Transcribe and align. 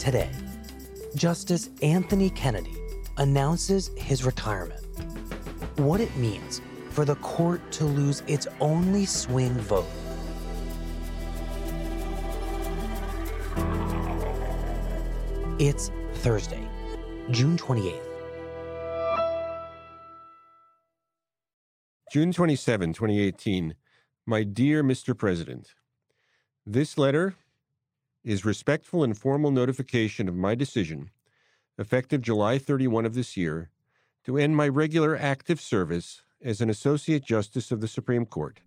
Today, 0.00 0.30
Justice 1.14 1.68
Anthony 1.82 2.30
Kennedy 2.30 2.74
announces 3.18 3.88
his 3.98 4.24
retirement. 4.24 4.80
What 5.76 6.00
it 6.00 6.16
means 6.16 6.62
for 6.88 7.04
the 7.04 7.16
court 7.16 7.60
to 7.72 7.84
lose 7.84 8.22
its 8.26 8.46
only 8.62 9.04
swing 9.04 9.52
vote. 9.52 9.84
It's 15.58 15.90
Thursday, 16.14 16.66
June 17.30 17.58
28th. 17.58 18.00
June 22.10 22.32
27, 22.32 22.94
2018. 22.94 23.74
My 24.24 24.44
dear 24.44 24.82
Mr. 24.82 25.14
President, 25.14 25.74
this 26.64 26.96
letter 26.96 27.34
is 28.24 28.44
respectful 28.44 29.02
and 29.02 29.16
formal 29.16 29.50
notification 29.50 30.28
of 30.28 30.36
my 30.36 30.54
decision, 30.54 31.10
effective 31.78 32.20
July 32.20 32.58
31 32.58 33.06
of 33.06 33.14
this 33.14 33.36
year, 33.36 33.70
to 34.24 34.36
end 34.36 34.56
my 34.56 34.68
regular 34.68 35.16
active 35.16 35.60
service 35.60 36.22
as 36.42 36.60
an 36.60 36.70
Associate 36.70 37.24
Justice 37.24 37.70
of 37.70 37.80
the 37.80 37.88
Supreme 37.88 38.26
Court. 38.26 38.60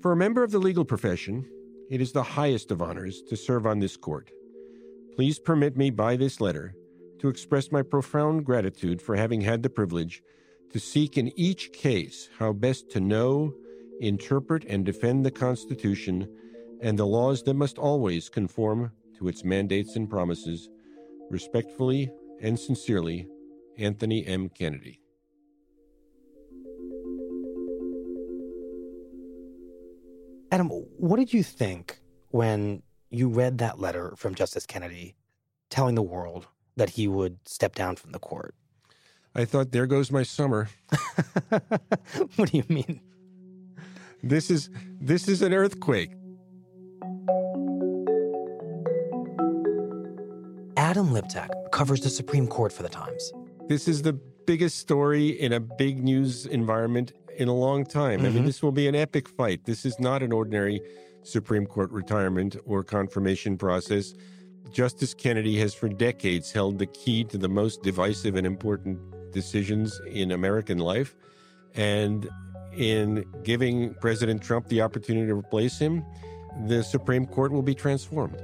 For 0.00 0.12
a 0.12 0.16
member 0.16 0.42
of 0.42 0.50
the 0.50 0.58
legal 0.58 0.84
profession, 0.84 1.48
it 1.90 2.00
is 2.00 2.12
the 2.12 2.22
highest 2.22 2.70
of 2.70 2.82
honors 2.82 3.22
to 3.28 3.36
serve 3.36 3.66
on 3.66 3.78
this 3.78 3.96
court. 3.96 4.30
Please 5.14 5.38
permit 5.38 5.76
me 5.76 5.90
by 5.90 6.16
this 6.16 6.40
letter 6.40 6.74
to 7.18 7.28
express 7.28 7.70
my 7.70 7.82
profound 7.82 8.44
gratitude 8.44 9.00
for 9.00 9.14
having 9.14 9.40
had 9.40 9.62
the 9.62 9.70
privilege 9.70 10.22
to 10.70 10.80
seek 10.80 11.18
in 11.18 11.38
each 11.38 11.72
case 11.72 12.28
how 12.38 12.52
best 12.52 12.90
to 12.90 13.00
know, 13.00 13.54
interpret, 14.00 14.64
and 14.68 14.84
defend 14.84 15.24
the 15.24 15.30
Constitution 15.30 16.28
and 16.82 16.98
the 16.98 17.06
laws 17.06 17.44
that 17.44 17.54
must 17.54 17.78
always 17.78 18.28
conform 18.28 18.90
to 19.16 19.28
its 19.28 19.44
mandates 19.44 19.94
and 19.94 20.10
promises. 20.10 20.68
Respectfully 21.30 22.10
and 22.42 22.58
sincerely, 22.58 23.28
Anthony 23.78 24.26
M. 24.26 24.48
Kennedy. 24.48 25.00
Adam, 30.50 30.68
what 30.68 31.16
did 31.16 31.32
you 31.32 31.42
think 31.42 32.00
when 32.30 32.82
you 33.10 33.28
read 33.28 33.58
that 33.58 33.78
letter 33.78 34.12
from 34.16 34.34
Justice 34.34 34.66
Kennedy 34.66 35.14
telling 35.70 35.94
the 35.94 36.02
world 36.02 36.46
that 36.76 36.90
he 36.90 37.08
would 37.08 37.38
step 37.48 37.74
down 37.74 37.96
from 37.96 38.10
the 38.12 38.18
court? 38.18 38.54
I 39.34 39.46
thought, 39.46 39.72
there 39.72 39.86
goes 39.86 40.10
my 40.10 40.24
summer. 40.24 40.68
what 42.36 42.50
do 42.50 42.58
you 42.58 42.64
mean? 42.68 43.00
This 44.22 44.50
is 44.50 44.68
this 45.00 45.26
is 45.26 45.40
an 45.40 45.54
earthquake. 45.54 46.10
Adam 50.76 51.08
Liptak 51.08 51.48
covers 51.70 52.00
the 52.00 52.10
Supreme 52.10 52.46
Court 52.46 52.72
for 52.72 52.82
the 52.82 52.88
Times. 52.88 53.32
This 53.68 53.88
is 53.88 54.02
the 54.02 54.12
biggest 54.12 54.78
story 54.78 55.28
in 55.28 55.52
a 55.52 55.60
big 55.60 56.02
news 56.02 56.46
environment 56.46 57.12
in 57.36 57.48
a 57.48 57.54
long 57.54 57.84
time. 57.84 58.18
Mm-hmm. 58.18 58.26
I 58.26 58.28
mean, 58.28 58.38
mm-hmm. 58.38 58.46
this 58.46 58.62
will 58.62 58.72
be 58.72 58.88
an 58.88 58.94
epic 58.94 59.28
fight. 59.28 59.64
This 59.64 59.84
is 59.84 59.98
not 60.00 60.22
an 60.22 60.32
ordinary 60.32 60.80
Supreme 61.22 61.66
Court 61.66 61.90
retirement 61.90 62.56
or 62.66 62.82
confirmation 62.82 63.56
process. 63.56 64.14
Justice 64.70 65.14
Kennedy 65.14 65.58
has 65.58 65.74
for 65.74 65.88
decades 65.88 66.50
held 66.50 66.78
the 66.78 66.86
key 66.86 67.24
to 67.24 67.38
the 67.38 67.48
most 67.48 67.82
divisive 67.82 68.36
and 68.36 68.46
important 68.46 68.98
decisions 69.32 70.00
in 70.10 70.32
American 70.32 70.78
life. 70.78 71.14
And 71.74 72.28
in 72.76 73.24
giving 73.44 73.94
President 73.94 74.42
Trump 74.42 74.68
the 74.68 74.82
opportunity 74.82 75.26
to 75.26 75.34
replace 75.34 75.78
him, 75.78 76.04
the 76.66 76.82
Supreme 76.82 77.26
Court 77.26 77.52
will 77.52 77.62
be 77.62 77.74
transformed. 77.74 78.36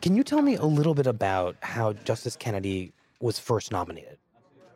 Can 0.00 0.16
you 0.16 0.24
tell 0.24 0.42
me 0.42 0.56
a 0.56 0.64
little 0.64 0.94
bit 0.94 1.06
about 1.06 1.56
how 1.60 1.92
Justice 1.92 2.36
Kennedy 2.36 2.92
was 3.20 3.38
first 3.38 3.70
nominated? 3.70 4.18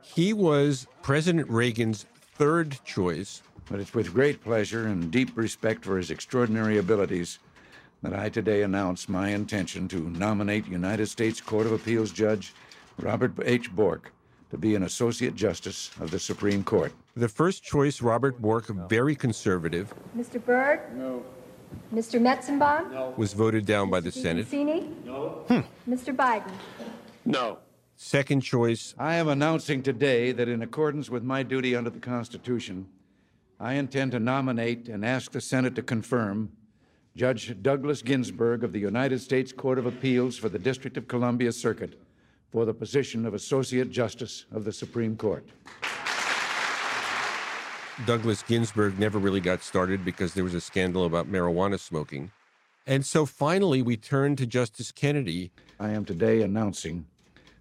He 0.03 0.33
was 0.33 0.87
President 1.03 1.51
Reagan's 1.51 2.07
third 2.37 2.79
choice. 2.85 3.43
But 3.69 3.81
it's 3.81 3.95
with 3.95 4.15
great 4.15 4.43
pleasure 4.45 4.87
and 4.87 5.11
deep 5.11 5.37
respect 5.37 5.85
for 5.85 5.97
his 5.97 6.11
extraordinary 6.13 6.79
abilities 6.79 7.41
that 8.11 8.19
I 8.19 8.29
today 8.29 8.63
announce 8.63 9.09
my 9.09 9.31
intention 9.31 9.89
to 9.89 9.99
nominate 10.11 10.69
United 10.69 11.09
States 11.09 11.41
Court 11.41 11.67
of 11.67 11.73
Appeals 11.73 12.13
Judge 12.13 12.53
Robert 12.99 13.33
H. 13.45 13.75
Bork 13.75 14.13
to 14.51 14.57
be 14.57 14.77
an 14.77 14.85
Associate 14.85 15.35
Justice 15.35 15.91
of 16.01 16.13
the 16.13 16.19
Supreme 16.21 16.63
Court. 16.63 16.93
The 17.17 17.29
first 17.29 17.65
choice, 17.65 18.01
Robert 18.01 18.41
Bork, 18.41 18.67
very 18.89 19.17
conservative. 19.17 19.93
Mr. 20.17 20.43
Byrd? 20.45 20.97
No. 20.97 21.25
Mr. 21.93 22.21
Metzenbaum? 22.21 22.93
No. 22.93 23.13
Was 23.17 23.33
voted 23.33 23.67
down 23.67 23.91
by 23.91 23.99
the 23.99 24.13
Senate. 24.13 24.47
No. 24.53 25.45
Hmm. 25.49 25.93
Mr. 25.93 26.15
Biden? 26.15 26.53
No. 27.25 27.59
Second 27.97 28.43
choice. 28.43 28.95
I 28.99 29.17
am 29.17 29.27
announcing 29.27 29.83
today 29.83 30.31
that 30.31 30.49
in 30.49 30.63
accordance 30.63 31.11
with 31.11 31.25
my 31.25 31.43
duty 31.43 31.75
under 31.75 31.91
the 31.91 31.99
Constitution, 31.99 32.87
I 33.59 33.73
intend 33.73 34.13
to 34.13 34.21
nominate 34.21 34.89
and 34.89 35.05
ask 35.05 35.33
the 35.33 35.41
Senate 35.41 35.75
to 35.75 35.83
confirm 35.83 36.53
Judge 37.17 37.57
Douglas 37.63 38.03
Ginsburg 38.03 38.63
of 38.63 38.73
the 38.73 38.79
United 38.79 39.23
States 39.23 39.51
Court 39.51 39.79
of 39.79 39.87
Appeals 39.87 40.37
for 40.37 40.51
the 40.51 40.59
District 40.59 40.99
of 40.99 41.09
Columbia 41.09 41.51
Circuit 41.51 41.99
for 42.53 42.67
the 42.67 42.75
position 42.75 43.25
of 43.25 43.33
Associate 43.33 43.91
Justice 43.91 44.45
of 44.53 44.65
the 44.65 44.73
Supreme 44.73 45.17
Court. 45.17 45.49
Douglas 48.05 48.43
Ginsburg 48.43 48.99
never 48.99 49.19
really 49.19 49.41
got 49.41 49.63
started 49.63 50.05
because 50.05 50.35
there 50.35 50.45
was 50.45 50.53
a 50.53 50.61
scandal 50.61 51.07
about 51.07 51.33
marijuana 51.33 51.81
smoking. 51.81 52.33
And 52.87 53.05
so 53.05 53.25
finally, 53.25 53.81
we 53.81 53.97
turn 53.97 54.37
to 54.37 54.47
Justice 54.47 54.93
Kennedy. 54.93 55.51
I 55.81 55.93
am 55.93 56.05
today 56.05 56.43
announcing 56.43 57.07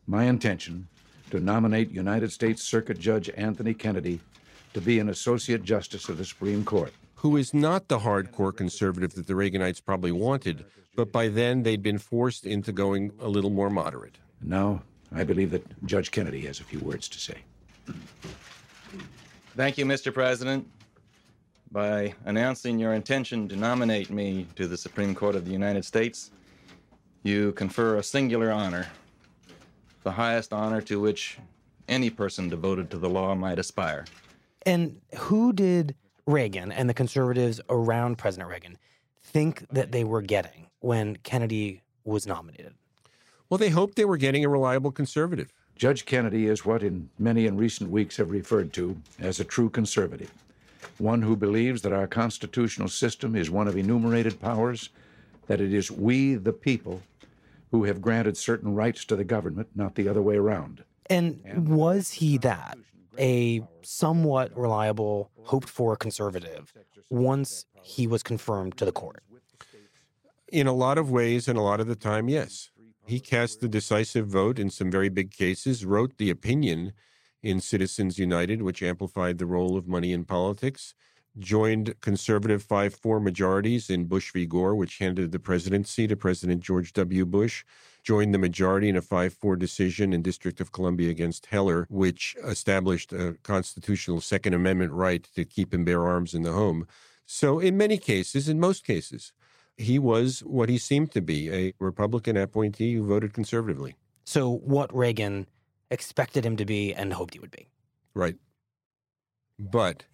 my 0.06 0.25
intention 0.25 0.90
to 1.31 1.40
nominate 1.40 1.92
United 1.92 2.34
States 2.34 2.62
Circuit 2.62 3.00
Judge 3.00 3.30
Anthony 3.38 3.74
Kennedy 3.74 4.19
to 4.74 4.81
be 4.81 5.00
an 5.00 5.07
Associate 5.07 5.63
Justice 5.63 6.10
of 6.10 6.18
the 6.18 6.25
Supreme 6.25 6.66
Court 6.66 6.92
who 7.25 7.38
is 7.38 7.56
not 7.56 7.88
the 7.88 7.98
hardcore 7.98 8.56
conservative 8.56 9.16
that 9.16 9.25
the 9.25 9.33
Reaganites 9.33 9.83
probably 9.83 10.12
wanted, 10.12 10.63
but 10.95 11.12
by 11.12 11.27
then 11.27 11.63
they'd 11.63 11.81
been 11.81 11.98
forced 11.98 12.45
into 12.45 12.72
going 12.72 13.12
a 13.19 13.27
little 13.27 13.50
more 13.50 13.68
moderate. 13.68 14.19
Now, 14.44 14.83
I 15.12 15.24
believe 15.24 15.50
that 15.50 15.63
Judge 15.88 16.12
Kennedy 16.12 16.42
has 16.42 16.60
a 16.60 16.63
few 16.63 16.80
words 16.81 17.10
to 17.10 17.19
say. 17.19 17.38
Thank 19.56 19.80
you, 19.80 19.86
Mr. 19.86 20.13
President. 20.13 20.68
By 21.72 22.13
announcing 22.25 22.77
your 22.77 22.94
intention 22.94 23.48
to 23.48 23.56
nominate 23.56 24.12
me 24.12 24.45
to 24.56 24.68
the 24.68 24.78
Supreme 24.78 25.16
Court 25.16 25.33
of 25.33 25.45
the 25.45 25.51
United 25.51 25.83
States, 25.83 26.30
you 27.24 27.54
confer 27.54 27.98
a 27.98 28.04
singular 28.04 28.51
honor, 28.51 28.86
the 30.04 30.12
highest 30.12 30.54
honor 30.54 30.80
to 30.81 31.00
which 31.00 31.39
any 31.88 32.12
person 32.12 32.50
devoted 32.50 32.92
to 32.92 33.00
the 33.00 33.10
law 33.10 33.33
might 33.33 33.57
aspire. 33.57 34.06
And 34.63 35.01
who 35.18 35.54
did 35.54 35.95
Reagan 36.27 36.72
and 36.72 36.89
the 36.89 36.94
conservatives 36.94 37.62
around 37.69 38.18
President 38.18 38.50
Reagan 38.50 38.77
think 39.24 39.68
that 39.69 39.92
they 39.92 40.04
were 40.04 40.22
getting 40.22 40.68
when 40.80 41.18
Kennedy 41.18 41.81
was 42.04 42.25
nominated? 42.25 42.74
Well, 43.50 43.57
they 43.57 43.69
hoped 43.69 43.95
they 43.95 44.06
were 44.06 44.18
getting 44.18 44.44
a 44.44 44.50
reliable 44.50 44.92
conservative. 44.92 45.51
Judge 45.75 46.06
Kennedy 46.06 46.48
is 46.48 46.66
what 46.66 46.81
in 46.81 47.10
many 47.19 47.45
in 47.45 47.57
recent 47.57 47.92
weeks 47.92 48.18
have 48.18 48.31
referred 48.31 48.74
to 48.74 48.98
as 49.19 49.39
a 49.39 49.44
true 49.44 49.69
conservative, 49.69 50.31
one 50.98 51.22
who 51.22 51.36
believes 51.36 51.81
that 51.81 51.94
our 51.94 52.07
constitutional 52.07 52.88
system 52.88 53.36
is 53.36 53.51
one 53.51 53.68
of 53.68 53.78
enumerated 53.78 54.39
powers, 54.39 54.89
that 55.48 55.62
it 55.62 55.74
is 55.74 55.92
we, 55.92 56.36
the 56.36 56.54
people, 56.54 57.01
who 57.71 57.83
have 57.83 58.01
granted 58.01 58.38
certain 58.38 58.74
rights 58.74 59.06
to 59.06 59.16
the 59.16 59.24
government, 59.24 59.68
not 59.75 59.95
the 59.95 60.07
other 60.07 60.21
way 60.21 60.38
around. 60.38 60.83
And 61.07 61.68
was 61.68 62.12
he 62.12 62.38
that? 62.39 62.78
A 63.20 63.62
somewhat 63.82 64.58
reliable, 64.58 65.32
hoped 65.44 65.70
for 65.70 65.96
conservative 65.96 66.74
once 67.10 67.66
he 67.82 68.08
was 68.08 68.24
confirmed 68.24 68.78
to 68.78 68.86
the 68.86 68.92
court? 68.92 69.24
In 70.52 70.68
a 70.68 70.74
lot 70.74 70.98
of 70.98 71.12
ways, 71.12 71.48
and 71.48 71.58
a 71.58 71.62
lot 71.62 71.80
of 71.80 71.88
the 71.88 71.96
time, 71.96 72.30
yes. 72.30 72.70
He 73.06 73.20
cast 73.20 73.62
the 73.62 73.68
decisive 73.68 74.28
vote 74.28 74.58
in 74.58 74.70
some 74.70 74.90
very 74.90 75.10
big 75.10 75.32
cases, 75.32 75.86
wrote 75.86 76.18
the 76.18 76.30
opinion 76.30 76.94
in 77.44 77.60
Citizens 77.60 78.18
United, 78.18 78.64
which 78.64 78.82
amplified 78.82 79.38
the 79.38 79.46
role 79.46 79.78
of 79.78 79.88
money 79.88 80.12
in 80.12 80.26
politics, 80.26 80.96
joined 81.38 81.94
conservative 82.02 82.64
5 82.64 82.96
4 82.96 83.20
majorities 83.20 83.90
in 83.90 84.06
Bush 84.06 84.32
v. 84.34 84.46
Gore, 84.46 84.76
which 84.76 84.98
handed 84.98 85.32
the 85.32 85.40
presidency 85.40 86.08
to 86.08 86.16
President 86.16 86.62
George 86.62 86.94
W. 86.94 87.26
Bush, 87.26 87.64
joined 88.06 88.34
the 88.34 88.38
majority 88.38 88.88
in 88.88 88.96
a 88.96 89.02
5 89.02 89.34
4 89.34 89.56
decision 89.56 90.13
in 90.13 90.22
District 90.22 90.62
of 90.62 90.72
Columbia 90.72 91.10
against 91.10 91.48
Heller, 91.48 91.88
which 91.90 92.36
established 92.44 93.12
a 93.12 93.36
constitutional 93.44 94.22
Second 94.22 94.54
Amendment 94.54 94.94
right 94.94 95.28
to 95.36 95.44
keep 95.44 95.74
and 95.74 95.84
bear 95.84 96.06
arms 96.06 96.34
in 96.34 96.44
the 96.44 96.54
home. 96.54 96.88
So, 97.25 97.60
in 97.60 97.75
many 97.75 97.98
cases, 97.98 98.48
in 98.48 98.60
most 98.60 98.86
cases, 98.86 99.34
he 99.75 99.98
was 99.98 100.42
what 100.42 100.69
he 100.69 100.78
seemed 100.78 101.12
to 101.13 101.22
be 101.22 101.52
a 101.52 101.74
Republican 101.80 102.38
appointee 102.38 102.94
who 102.94 103.06
voted 103.06 103.34
conservatively. 103.34 103.96
So, 104.24 104.52
what 104.52 104.96
Reagan 104.96 105.48
expected 105.90 106.46
him 106.46 106.56
to 106.57 106.66
be 106.66 106.94
and 106.94 107.13
hoped 107.13 107.34
he 107.34 107.40
would 107.40 107.52
be. 107.52 107.68
Right. 108.13 108.36
But. 109.57 110.06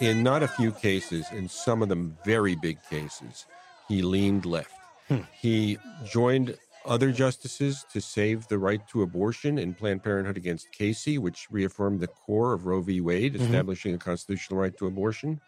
In 0.00 0.22
not 0.22 0.42
a 0.42 0.48
few 0.48 0.72
cases, 0.72 1.26
in 1.30 1.48
some 1.48 1.82
of 1.82 1.88
them 1.88 2.16
very 2.24 2.54
big 2.54 2.78
cases, 2.88 3.44
he 3.86 4.00
leaned 4.02 4.46
left. 4.46 4.72
Hmm. 5.08 5.18
He 5.32 5.76
joined 6.10 6.56
other 6.86 7.12
justices 7.12 7.84
to 7.92 8.00
save 8.00 8.48
the 8.48 8.58
right 8.58 8.80
to 8.88 9.02
abortion 9.02 9.58
in 9.58 9.74
Planned 9.74 10.02
Parenthood 10.02 10.38
against 10.38 10.72
Casey, 10.72 11.18
which 11.18 11.46
reaffirmed 11.50 12.00
the 12.00 12.06
core 12.06 12.54
of 12.54 12.64
Roe 12.64 12.80
v. 12.80 13.00
Wade, 13.02 13.34
Mm-hmm. 13.34 13.44
establishing 13.44 13.94
a 13.94 13.98
constitutional 13.98 14.58
right 14.58 14.74
to 14.78 14.86
abortion. 14.86 15.40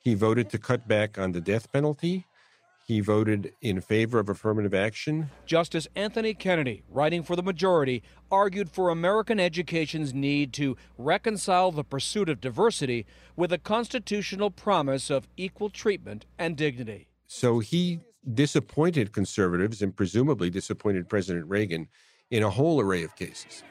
He 0.00 0.14
voted 0.14 0.50
to 0.50 0.58
cut 0.58 0.88
back 0.88 1.16
on 1.18 1.30
the 1.30 1.40
death 1.40 1.70
penalty. 1.72 2.26
He 2.86 3.00
voted 3.00 3.52
in 3.60 3.80
favor 3.80 4.18
of 4.18 4.28
affirmative 4.28 4.74
action. 4.74 5.30
Justice 5.46 5.86
Anthony 5.94 6.34
Kennedy, 6.34 6.82
writing 6.88 7.22
for 7.22 7.36
the 7.36 7.42
majority, 7.42 8.02
argued 8.30 8.70
for 8.70 8.90
American 8.90 9.38
education's 9.38 10.12
need 10.12 10.52
to 10.54 10.76
reconcile 10.98 11.70
the 11.70 11.84
pursuit 11.84 12.28
of 12.28 12.40
diversity 12.40 13.06
with 13.36 13.52
a 13.52 13.58
constitutional 13.58 14.50
promise 14.50 15.10
of 15.10 15.28
equal 15.36 15.70
treatment 15.70 16.26
and 16.38 16.56
dignity. 16.56 17.08
So 17.26 17.60
he 17.60 18.00
disappointed 18.34 19.12
conservatives 19.12 19.80
and 19.80 19.96
presumably 19.96 20.50
disappointed 20.50 21.08
President 21.08 21.46
Reagan 21.46 21.88
in 22.30 22.42
a 22.42 22.50
whole 22.50 22.80
array 22.80 23.04
of 23.04 23.14
cases. 23.16 23.62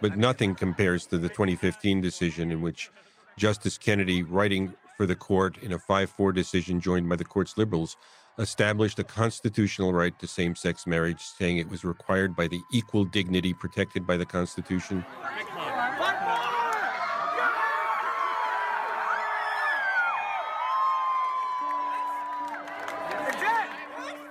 But 0.00 0.18
nothing 0.18 0.54
compares 0.54 1.06
to 1.06 1.18
the 1.18 1.28
2015 1.28 2.00
decision 2.00 2.50
in 2.50 2.60
which 2.60 2.90
Justice 3.36 3.78
Kennedy, 3.78 4.22
writing 4.22 4.74
for 4.96 5.06
the 5.06 5.16
court 5.16 5.58
in 5.58 5.72
a 5.72 5.78
5 5.78 6.10
4 6.10 6.32
decision 6.32 6.80
joined 6.80 7.08
by 7.08 7.16
the 7.16 7.24
court's 7.24 7.58
liberals, 7.58 7.96
established 8.38 8.98
a 8.98 9.04
constitutional 9.04 9.92
right 9.92 10.16
to 10.18 10.26
same 10.26 10.54
sex 10.54 10.86
marriage, 10.86 11.20
saying 11.20 11.58
it 11.58 11.68
was 11.68 11.84
required 11.84 12.36
by 12.36 12.46
the 12.46 12.60
equal 12.72 13.04
dignity 13.04 13.52
protected 13.52 14.06
by 14.06 14.16
the 14.16 14.26
Constitution. 14.26 15.04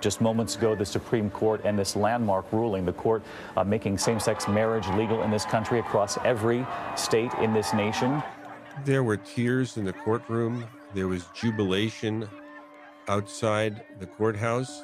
Just 0.00 0.20
moments 0.20 0.56
ago, 0.56 0.74
the 0.74 0.84
Supreme 0.84 1.30
Court 1.30 1.62
and 1.64 1.78
this 1.78 1.96
landmark 1.96 2.52
ruling, 2.52 2.84
the 2.84 2.92
court 2.92 3.22
uh, 3.56 3.64
making 3.64 3.96
same 3.96 4.20
sex 4.20 4.46
marriage 4.46 4.86
legal 4.88 5.22
in 5.22 5.30
this 5.30 5.46
country 5.46 5.78
across 5.78 6.18
every 6.26 6.66
state 6.94 7.32
in 7.40 7.54
this 7.54 7.72
nation. 7.72 8.22
There 8.82 9.04
were 9.04 9.16
tears 9.16 9.76
in 9.76 9.84
the 9.84 9.92
courtroom. 9.92 10.66
There 10.94 11.06
was 11.06 11.26
jubilation 11.32 12.28
outside 13.06 13.84
the 14.00 14.06
courthouse. 14.06 14.82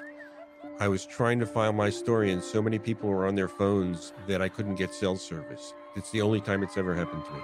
I 0.78 0.86
was 0.88 1.04
trying 1.04 1.40
to 1.40 1.46
file 1.46 1.72
my 1.72 1.90
story, 1.90 2.30
and 2.30 2.42
so 2.42 2.62
many 2.62 2.78
people 2.78 3.10
were 3.10 3.26
on 3.26 3.34
their 3.34 3.48
phones 3.48 4.12
that 4.28 4.40
I 4.40 4.48
couldn't 4.48 4.76
get 4.76 4.94
cell 4.94 5.16
service. 5.16 5.74
It's 5.96 6.10
the 6.12 6.22
only 6.22 6.40
time 6.40 6.62
it's 6.62 6.76
ever 6.76 6.94
happened 6.94 7.24
to 7.24 7.32
me. 7.32 7.40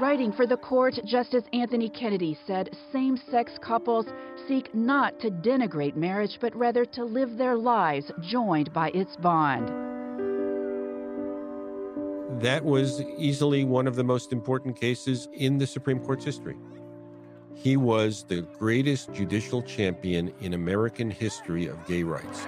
Writing 0.00 0.32
for 0.32 0.46
the 0.46 0.56
court, 0.56 0.98
Justice 1.04 1.44
Anthony 1.52 1.90
Kennedy 1.90 2.36
said 2.46 2.74
same 2.92 3.16
sex 3.30 3.52
couples 3.60 4.06
seek 4.48 4.74
not 4.74 5.20
to 5.20 5.30
denigrate 5.30 5.96
marriage, 5.96 6.38
but 6.40 6.56
rather 6.56 6.84
to 6.86 7.04
live 7.04 7.36
their 7.36 7.56
lives 7.56 8.10
joined 8.22 8.72
by 8.72 8.88
its 8.90 9.16
bond. 9.16 9.91
That 12.42 12.64
was 12.64 13.00
easily 13.16 13.62
one 13.62 13.86
of 13.86 13.94
the 13.94 14.02
most 14.02 14.32
important 14.32 14.74
cases 14.74 15.28
in 15.32 15.58
the 15.58 15.66
Supreme 15.66 16.00
Court's 16.00 16.24
history. 16.24 16.56
He 17.54 17.76
was 17.76 18.24
the 18.26 18.42
greatest 18.58 19.12
judicial 19.12 19.62
champion 19.62 20.34
in 20.40 20.54
American 20.54 21.08
history 21.08 21.68
of 21.68 21.86
gay 21.86 22.02
rights. 22.02 22.44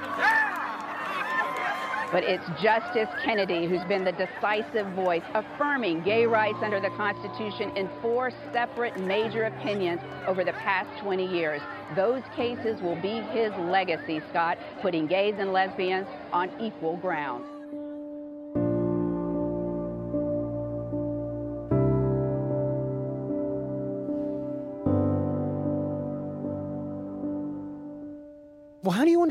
But 2.10 2.24
it's 2.24 2.44
Justice 2.60 3.08
Kennedy 3.22 3.68
who's 3.68 3.84
been 3.84 4.02
the 4.02 4.10
decisive 4.10 4.88
voice 4.94 5.22
affirming 5.32 6.02
gay 6.02 6.26
rights 6.26 6.58
under 6.60 6.80
the 6.80 6.90
Constitution 6.90 7.70
in 7.76 7.88
four 8.02 8.32
separate 8.52 8.98
major 8.98 9.44
opinions 9.44 10.00
over 10.26 10.42
the 10.42 10.54
past 10.54 10.88
20 11.02 11.24
years. 11.24 11.62
Those 11.94 12.22
cases 12.34 12.82
will 12.82 12.96
be 12.96 13.20
his 13.30 13.52
legacy, 13.70 14.20
Scott, 14.30 14.58
putting 14.82 15.06
gays 15.06 15.36
and 15.38 15.52
lesbians 15.52 16.08
on 16.32 16.50
equal 16.60 16.96
ground. 16.96 17.44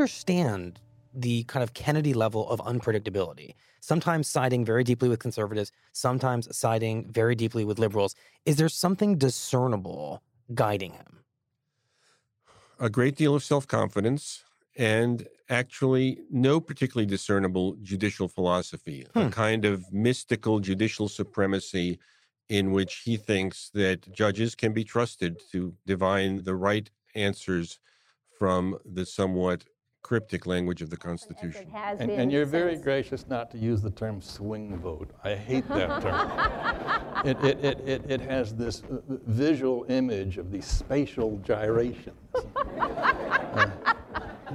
Understand 0.03 0.81
the 1.13 1.43
kind 1.43 1.63
of 1.63 1.74
Kennedy 1.74 2.13
level 2.13 2.50
of 2.50 2.60
unpredictability? 2.60 3.55
Sometimes 3.79 4.27
siding 4.27 4.65
very 4.65 4.83
deeply 4.83 5.07
with 5.07 5.19
conservatives, 5.19 5.72
sometimes 5.93 6.53
siding 6.55 7.10
very 7.10 7.36
deeply 7.36 7.63
with 7.63 7.79
liberals. 7.79 8.13
Is 8.45 8.57
there 8.57 8.67
something 8.67 9.17
discernible 9.17 10.22
guiding 10.53 10.91
him? 10.91 11.24
A 12.79 12.89
great 12.89 13.15
deal 13.15 13.33
of 13.33 13.45
self 13.45 13.65
confidence 13.65 14.43
and 14.75 15.25
actually 15.48 16.19
no 16.29 16.60
particularly 16.60 17.05
discernible 17.05 17.77
judicial 17.81 18.27
philosophy, 18.27 19.07
a 19.15 19.24
hmm. 19.24 19.29
kind 19.29 19.63
of 19.63 19.89
mystical 19.93 20.60
judicial 20.60 21.07
supremacy 21.07 21.98
in 22.50 22.74
which 22.74 23.03
he 23.05 23.15
thinks 23.15 23.69
that 23.74 24.12
judges 24.12 24.53
can 24.53 24.74
be 24.74 24.83
trusted 24.83 25.39
to 25.53 25.74
divine 25.86 26.43
the 26.43 26.55
right 26.55 26.89
answers 27.15 27.79
from 28.38 28.77
the 28.83 29.05
somewhat 29.05 29.63
cryptic 30.03 30.45
language 30.45 30.81
of 30.81 30.89
the 30.89 30.98
Constitution. 30.98 31.65
And, 31.74 32.12
and 32.12 32.31
you're 32.31 32.45
very 32.45 32.75
gracious 32.75 33.25
not 33.27 33.50
to 33.51 33.57
use 33.57 33.81
the 33.81 33.89
term 33.89 34.22
swing 34.22 34.77
vote. 34.77 35.10
I 35.24 35.36
hate 35.36 35.67
that 35.69 36.01
term. 36.01 37.25
it, 37.25 37.43
it, 37.43 37.65
it, 37.65 37.88
it, 37.88 38.12
it 38.12 38.22
has 38.22 38.53
this 38.53 38.83
uh, 38.83 38.98
visual 39.27 39.86
image 39.89 40.38
of 40.38 40.51
these 40.51 40.65
spatial 40.65 41.38
gyrations. 41.39 42.17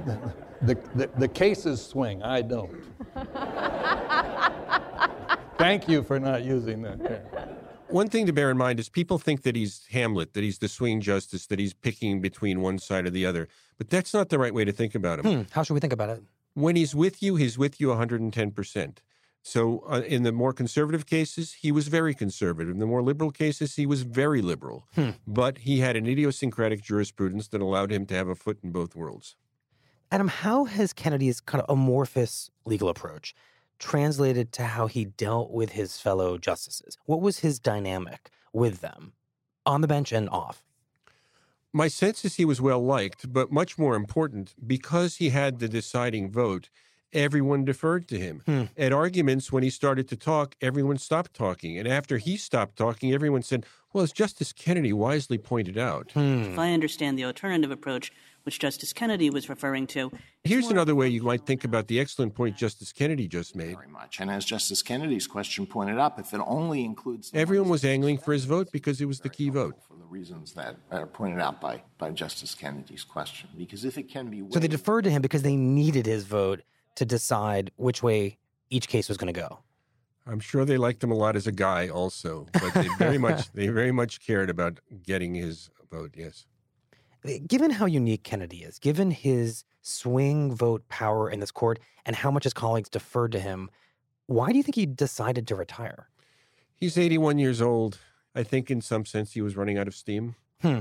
Uh, 0.07 0.15
the, 0.61 0.75
the, 0.95 1.09
the 1.17 1.27
cases 1.27 1.85
swing, 1.85 2.23
I 2.23 2.41
don't. 2.41 2.71
Thank 5.57 5.89
you 5.89 6.03
for 6.03 6.19
not 6.19 6.43
using 6.43 6.81
that 6.83 7.05
term. 7.05 7.48
One 7.89 8.07
thing 8.07 8.27
to 8.27 8.33
bear 8.33 8.51
in 8.51 8.57
mind 8.57 8.79
is 8.79 8.87
people 8.87 9.17
think 9.17 9.41
that 9.43 9.55
he's 9.55 9.85
Hamlet, 9.91 10.33
that 10.33 10.43
he's 10.43 10.59
the 10.59 10.67
swing 10.67 11.01
justice, 11.01 11.47
that 11.47 11.59
he's 11.59 11.73
picking 11.73 12.21
between 12.21 12.61
one 12.61 12.77
side 12.77 13.05
or 13.05 13.09
the 13.09 13.25
other. 13.25 13.47
But 13.77 13.89
that's 13.89 14.13
not 14.13 14.29
the 14.29 14.37
right 14.37 14.53
way 14.53 14.63
to 14.63 14.71
think 14.71 14.93
about 14.93 15.19
him. 15.19 15.25
Hmm, 15.25 15.41
how 15.51 15.63
should 15.63 15.73
we 15.73 15.79
think 15.79 15.93
about 15.93 16.09
it? 16.09 16.23
When 16.53 16.75
he's 16.75 16.93
with 16.93 17.23
you, 17.23 17.35
he's 17.35 17.57
with 17.57 17.81
you 17.81 17.87
110%. 17.87 18.97
So 19.41 19.83
uh, 19.89 20.01
in 20.05 20.23
the 20.23 20.31
more 20.31 20.53
conservative 20.53 21.05
cases, 21.05 21.53
he 21.53 21.71
was 21.71 21.87
very 21.87 22.13
conservative. 22.13 22.71
In 22.71 22.79
the 22.79 22.85
more 22.85 23.01
liberal 23.01 23.31
cases, 23.31 23.75
he 23.75 23.85
was 23.85 24.03
very 24.03 24.41
liberal. 24.41 24.85
Hmm. 24.93 25.11
But 25.25 25.59
he 25.59 25.79
had 25.79 25.95
an 25.95 26.05
idiosyncratic 26.05 26.83
jurisprudence 26.83 27.47
that 27.47 27.61
allowed 27.61 27.91
him 27.91 28.05
to 28.07 28.13
have 28.15 28.27
a 28.27 28.35
foot 28.35 28.59
in 28.63 28.71
both 28.71 28.95
worlds. 28.95 29.35
Adam, 30.11 30.27
how 30.27 30.65
has 30.65 30.91
Kennedy's 30.91 31.39
kind 31.39 31.63
of 31.63 31.69
amorphous 31.69 32.49
legal 32.65 32.89
approach 32.89 33.33
translated 33.79 34.51
to 34.53 34.63
how 34.63 34.87
he 34.87 35.05
dealt 35.05 35.51
with 35.51 35.71
his 35.71 35.97
fellow 35.97 36.37
justices? 36.37 36.97
What 37.05 37.21
was 37.21 37.39
his 37.39 37.59
dynamic 37.59 38.29
with 38.53 38.81
them 38.81 39.13
on 39.65 39.81
the 39.81 39.87
bench 39.87 40.11
and 40.11 40.29
off? 40.29 40.63
My 41.71 41.87
sense 41.87 42.25
is 42.25 42.35
he 42.35 42.45
was 42.45 42.61
well 42.61 42.83
liked, 42.83 43.31
but 43.31 43.51
much 43.51 43.77
more 43.77 43.95
important, 43.95 44.55
because 44.65 45.17
he 45.17 45.29
had 45.29 45.59
the 45.59 45.69
deciding 45.69 46.31
vote, 46.31 46.69
everyone 47.13 47.65
deferred 47.65 48.07
to 48.09 48.17
him. 48.19 48.41
Hmm. 48.45 48.63
At 48.77 48.93
arguments, 48.93 49.51
when 49.51 49.63
he 49.63 49.69
started 49.69 50.07
to 50.09 50.15
talk, 50.15 50.55
everyone 50.61 50.97
stopped 50.97 51.33
talking. 51.33 51.77
And 51.77 51.87
after 51.87 52.17
he 52.17 52.37
stopped 52.37 52.75
talking, 52.77 53.13
everyone 53.13 53.41
said, 53.41 53.65
Well, 53.93 54.03
as 54.03 54.11
Justice 54.11 54.53
Kennedy 54.53 54.93
wisely 54.93 55.37
pointed 55.37 55.77
out. 55.77 56.11
Hmm. 56.11 56.43
If 56.43 56.59
I 56.59 56.73
understand 56.73 57.17
the 57.17 57.25
alternative 57.25 57.71
approach, 57.71 58.11
which 58.43 58.59
Justice 58.59 58.93
Kennedy 58.93 59.29
was 59.29 59.49
referring 59.49 59.87
to, 59.87 60.11
Here's 60.43 60.69
another 60.69 60.95
way 60.95 61.09
you 61.09 61.21
might 61.21 61.45
think 61.45 61.63
about 61.65 61.87
the 61.87 61.99
excellent 61.99 62.33
point 62.33 62.55
Justice 62.55 62.93
Kennedy 62.93 63.27
just 63.27 63.55
made. 63.55 63.75
Very 63.75 63.87
much. 63.87 64.19
And 64.19 64.31
as 64.31 64.45
Justice 64.45 64.81
Kennedy's 64.81 65.27
question 65.27 65.65
pointed 65.65 65.97
up, 65.97 66.17
if 66.19 66.33
it 66.33 66.41
only 66.45 66.85
includes 66.85 67.29
Everyone 67.33 67.69
was 67.69 67.83
angling 67.83 68.19
for 68.19 68.31
his 68.33 68.45
vote 68.45 68.69
because 68.71 69.01
it 69.01 69.05
was 69.05 69.19
the 69.19 69.29
key 69.29 69.49
vote. 69.49 69.75
for 69.87 69.95
the 69.95 70.05
reasons 70.05 70.53
that 70.53 70.77
are 70.91 71.05
pointed 71.05 71.39
out 71.39 71.59
by, 71.59 71.81
by 71.97 72.09
Justice 72.11 72.55
Kennedy's 72.55 73.03
question, 73.03 73.49
because 73.57 73.83
if 73.83 73.97
it 73.97 74.03
can 74.03 74.29
be 74.29 74.43
So 74.49 74.59
they 74.59 74.67
deferred 74.67 75.03
to 75.03 75.11
him 75.11 75.21
because 75.21 75.41
they 75.43 75.55
needed 75.55 76.05
his 76.05 76.23
vote 76.23 76.61
to 76.99 77.05
decide 77.05 77.71
which 77.77 78.03
way 78.03 78.37
each 78.69 78.89
case 78.89 79.07
was 79.07 79.17
going 79.17 79.33
to 79.33 79.39
go. 79.39 79.59
I'm 80.27 80.41
sure 80.41 80.65
they 80.65 80.75
liked 80.75 81.01
him 81.01 81.11
a 81.11 81.15
lot 81.15 81.37
as 81.37 81.47
a 81.47 81.51
guy 81.53 81.87
also, 81.87 82.45
but 82.51 82.73
they 82.73 82.89
very 82.97 83.17
much 83.25 83.49
they 83.53 83.69
very 83.69 83.93
much 83.93 84.19
cared 84.19 84.49
about 84.49 84.81
getting 85.01 85.33
his 85.33 85.69
vote, 85.89 86.13
yes. 86.17 86.45
Given 87.47 87.71
how 87.71 87.85
unique 87.85 88.23
Kennedy 88.23 88.63
is, 88.63 88.79
given 88.79 89.11
his 89.11 89.63
swing 89.81 90.53
vote 90.53 90.89
power 90.89 91.29
in 91.29 91.39
this 91.39 91.51
court 91.51 91.79
and 92.05 92.17
how 92.17 92.31
much 92.31 92.43
his 92.43 92.53
colleagues 92.53 92.89
deferred 92.89 93.31
to 93.31 93.39
him, 93.39 93.69
why 94.27 94.51
do 94.51 94.57
you 94.57 94.63
think 94.63 94.75
he 94.75 94.85
decided 94.85 95.47
to 95.47 95.55
retire? 95.55 96.09
He's 96.75 96.97
81 96.97 97.39
years 97.39 97.61
old. 97.61 97.99
I 98.35 98.43
think 98.43 98.69
in 98.69 98.81
some 98.81 99.05
sense 99.05 99.31
he 99.31 99.41
was 99.41 99.55
running 99.55 99.77
out 99.77 99.87
of 99.87 99.95
steam. 99.95 100.35
Hmm. 100.61 100.79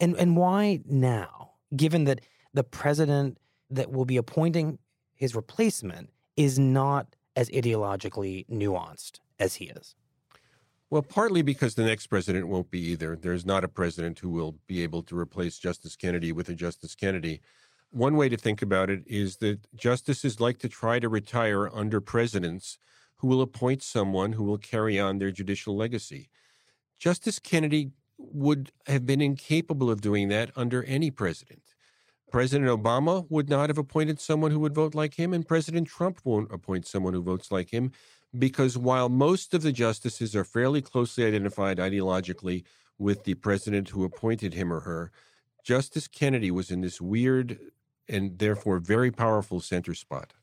And 0.00 0.16
and 0.16 0.34
why 0.34 0.80
now? 0.86 1.50
Given 1.76 2.04
that 2.04 2.22
the 2.54 2.64
president 2.64 3.36
that 3.68 3.92
will 3.92 4.06
be 4.06 4.16
appointing 4.16 4.78
his 5.20 5.34
replacement 5.34 6.08
is 6.34 6.58
not 6.58 7.14
as 7.36 7.50
ideologically 7.50 8.48
nuanced 8.48 9.20
as 9.38 9.56
he 9.56 9.66
is. 9.66 9.94
Well, 10.88 11.02
partly 11.02 11.42
because 11.42 11.74
the 11.74 11.84
next 11.84 12.06
president 12.06 12.48
won't 12.48 12.70
be 12.70 12.80
either. 12.80 13.14
There's 13.14 13.44
not 13.44 13.62
a 13.62 13.68
president 13.68 14.18
who 14.18 14.30
will 14.30 14.56
be 14.66 14.82
able 14.82 15.02
to 15.04 15.16
replace 15.16 15.58
Justice 15.58 15.94
Kennedy 15.94 16.32
with 16.32 16.48
a 16.48 16.54
Justice 16.54 16.94
Kennedy. 16.94 17.42
One 17.90 18.16
way 18.16 18.30
to 18.30 18.36
think 18.36 18.62
about 18.62 18.88
it 18.88 19.02
is 19.06 19.36
that 19.36 19.60
justices 19.76 20.40
like 20.40 20.58
to 20.60 20.68
try 20.70 20.98
to 20.98 21.08
retire 21.08 21.68
under 21.68 22.00
presidents 22.00 22.78
who 23.16 23.28
will 23.28 23.42
appoint 23.42 23.82
someone 23.82 24.32
who 24.32 24.44
will 24.44 24.58
carry 24.58 24.98
on 24.98 25.18
their 25.18 25.30
judicial 25.30 25.76
legacy. 25.76 26.30
Justice 26.98 27.38
Kennedy 27.38 27.90
would 28.16 28.72
have 28.86 29.04
been 29.04 29.20
incapable 29.20 29.90
of 29.90 30.00
doing 30.00 30.28
that 30.28 30.50
under 30.56 30.82
any 30.84 31.10
president. 31.10 31.62
President 32.30 32.70
Obama 32.70 33.26
would 33.28 33.48
not 33.48 33.68
have 33.70 33.78
appointed 33.78 34.20
someone 34.20 34.50
who 34.50 34.60
would 34.60 34.74
vote 34.74 34.94
like 34.94 35.14
him, 35.14 35.34
and 35.34 35.46
President 35.46 35.88
Trump 35.88 36.20
won't 36.24 36.52
appoint 36.52 36.86
someone 36.86 37.12
who 37.12 37.22
votes 37.22 37.50
like 37.50 37.70
him 37.70 37.92
because 38.38 38.78
while 38.78 39.08
most 39.08 39.54
of 39.54 39.62
the 39.62 39.72
justices 39.72 40.36
are 40.36 40.44
fairly 40.44 40.80
closely 40.80 41.24
identified 41.24 41.78
ideologically 41.78 42.62
with 42.98 43.24
the 43.24 43.34
president 43.34 43.88
who 43.88 44.04
appointed 44.04 44.54
him 44.54 44.72
or 44.72 44.80
her, 44.80 45.10
Justice 45.64 46.06
Kennedy 46.06 46.50
was 46.50 46.70
in 46.70 46.80
this 46.80 47.00
weird 47.00 47.58
and 48.08 48.38
therefore 48.38 48.78
very 48.78 49.10
powerful 49.10 49.60
center 49.60 49.94
spot. 49.94 50.34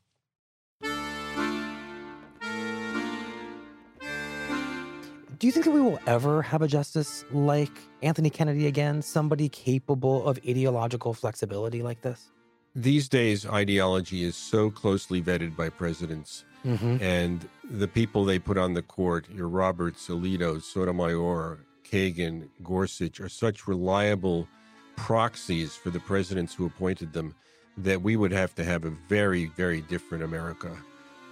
Do 5.38 5.46
you 5.46 5.52
think 5.52 5.66
that 5.66 5.70
we 5.70 5.80
will 5.80 6.00
ever 6.06 6.42
have 6.42 6.62
a 6.62 6.66
justice 6.68 7.24
like 7.30 7.70
Anthony 8.02 8.28
Kennedy 8.28 8.66
again? 8.66 9.02
Somebody 9.02 9.48
capable 9.48 10.26
of 10.26 10.40
ideological 10.48 11.14
flexibility 11.14 11.80
like 11.80 12.00
this? 12.02 12.32
These 12.74 13.08
days, 13.08 13.46
ideology 13.46 14.24
is 14.24 14.34
so 14.34 14.68
closely 14.68 15.22
vetted 15.22 15.54
by 15.54 15.68
presidents. 15.68 16.44
Mhm. 16.64 17.00
And 17.00 17.48
the 17.70 17.86
people 17.86 18.24
they 18.24 18.40
put 18.40 18.58
on 18.58 18.74
the 18.74 18.82
court, 18.82 19.30
your 19.30 19.48
Roberts, 19.48 20.08
Alito, 20.08 20.60
Sotomayor, 20.60 21.60
Kagan, 21.88 22.48
Gorsuch, 22.64 23.20
are 23.20 23.28
such 23.28 23.68
reliable 23.68 24.48
proxies 24.96 25.76
for 25.76 25.90
the 25.90 26.00
presidents 26.00 26.52
who 26.52 26.66
appointed 26.66 27.12
them 27.12 27.34
that 27.76 28.02
we 28.02 28.16
would 28.16 28.32
have 28.32 28.56
to 28.56 28.64
have 28.64 28.84
a 28.84 28.90
very, 29.08 29.46
very 29.56 29.82
different 29.82 30.24
America 30.24 30.76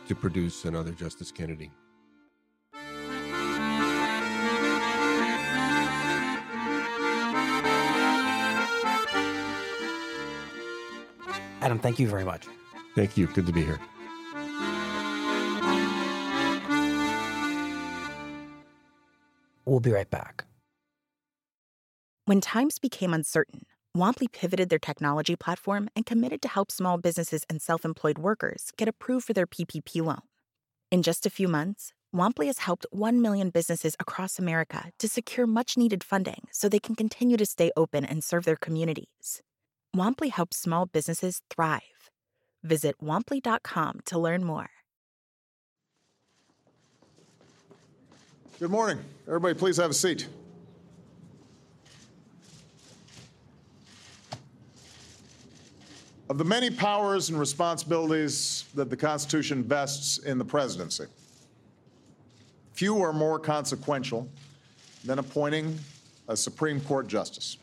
to 0.06 0.14
produce 0.14 0.64
another 0.64 0.92
Justice 0.92 1.32
Kennedy. 1.32 1.72
Adam, 11.66 11.80
thank 11.80 11.98
you 11.98 12.06
very 12.06 12.22
much. 12.22 12.46
Thank 12.94 13.16
you. 13.16 13.26
Good 13.26 13.46
to 13.46 13.52
be 13.52 13.64
here. 13.64 13.80
We'll 19.64 19.80
be 19.80 19.90
right 19.90 20.08
back. 20.08 20.44
When 22.26 22.40
times 22.40 22.78
became 22.78 23.12
uncertain, 23.12 23.62
Womply 23.96 24.30
pivoted 24.30 24.68
their 24.68 24.78
technology 24.78 25.34
platform 25.34 25.88
and 25.96 26.06
committed 26.06 26.40
to 26.42 26.48
help 26.48 26.70
small 26.70 26.98
businesses 26.98 27.42
and 27.50 27.60
self 27.60 27.84
employed 27.84 28.18
workers 28.18 28.70
get 28.76 28.86
approved 28.86 29.26
for 29.26 29.32
their 29.32 29.48
PPP 29.48 30.04
loan. 30.04 30.22
In 30.92 31.02
just 31.02 31.26
a 31.26 31.30
few 31.30 31.48
months, 31.48 31.92
Womply 32.14 32.46
has 32.46 32.58
helped 32.58 32.86
1 32.92 33.20
million 33.20 33.50
businesses 33.50 33.96
across 33.98 34.38
America 34.38 34.92
to 35.00 35.08
secure 35.08 35.48
much 35.48 35.76
needed 35.76 36.04
funding 36.04 36.46
so 36.52 36.68
they 36.68 36.78
can 36.78 36.94
continue 36.94 37.36
to 37.36 37.44
stay 37.44 37.72
open 37.76 38.04
and 38.04 38.22
serve 38.22 38.44
their 38.44 38.54
communities. 38.54 39.42
Womply 39.96 40.30
helps 40.30 40.58
small 40.58 40.84
businesses 40.84 41.40
thrive. 41.48 42.10
Visit 42.62 42.96
womply.com 43.02 44.00
to 44.04 44.18
learn 44.18 44.44
more. 44.44 44.68
Good 48.60 48.70
morning. 48.70 48.98
Everybody, 49.26 49.54
please 49.54 49.78
have 49.78 49.90
a 49.90 49.94
seat. 49.94 50.28
Of 56.28 56.36
the 56.38 56.44
many 56.44 56.70
powers 56.70 57.30
and 57.30 57.38
responsibilities 57.38 58.64
that 58.74 58.90
the 58.90 58.96
Constitution 58.96 59.62
vests 59.62 60.18
in 60.18 60.36
the 60.36 60.44
presidency, 60.44 61.04
few 62.72 63.00
are 63.00 63.12
more 63.12 63.38
consequential 63.38 64.28
than 65.04 65.18
appointing 65.20 65.78
a 66.28 66.36
Supreme 66.36 66.80
Court 66.80 67.06
justice, 67.06 67.56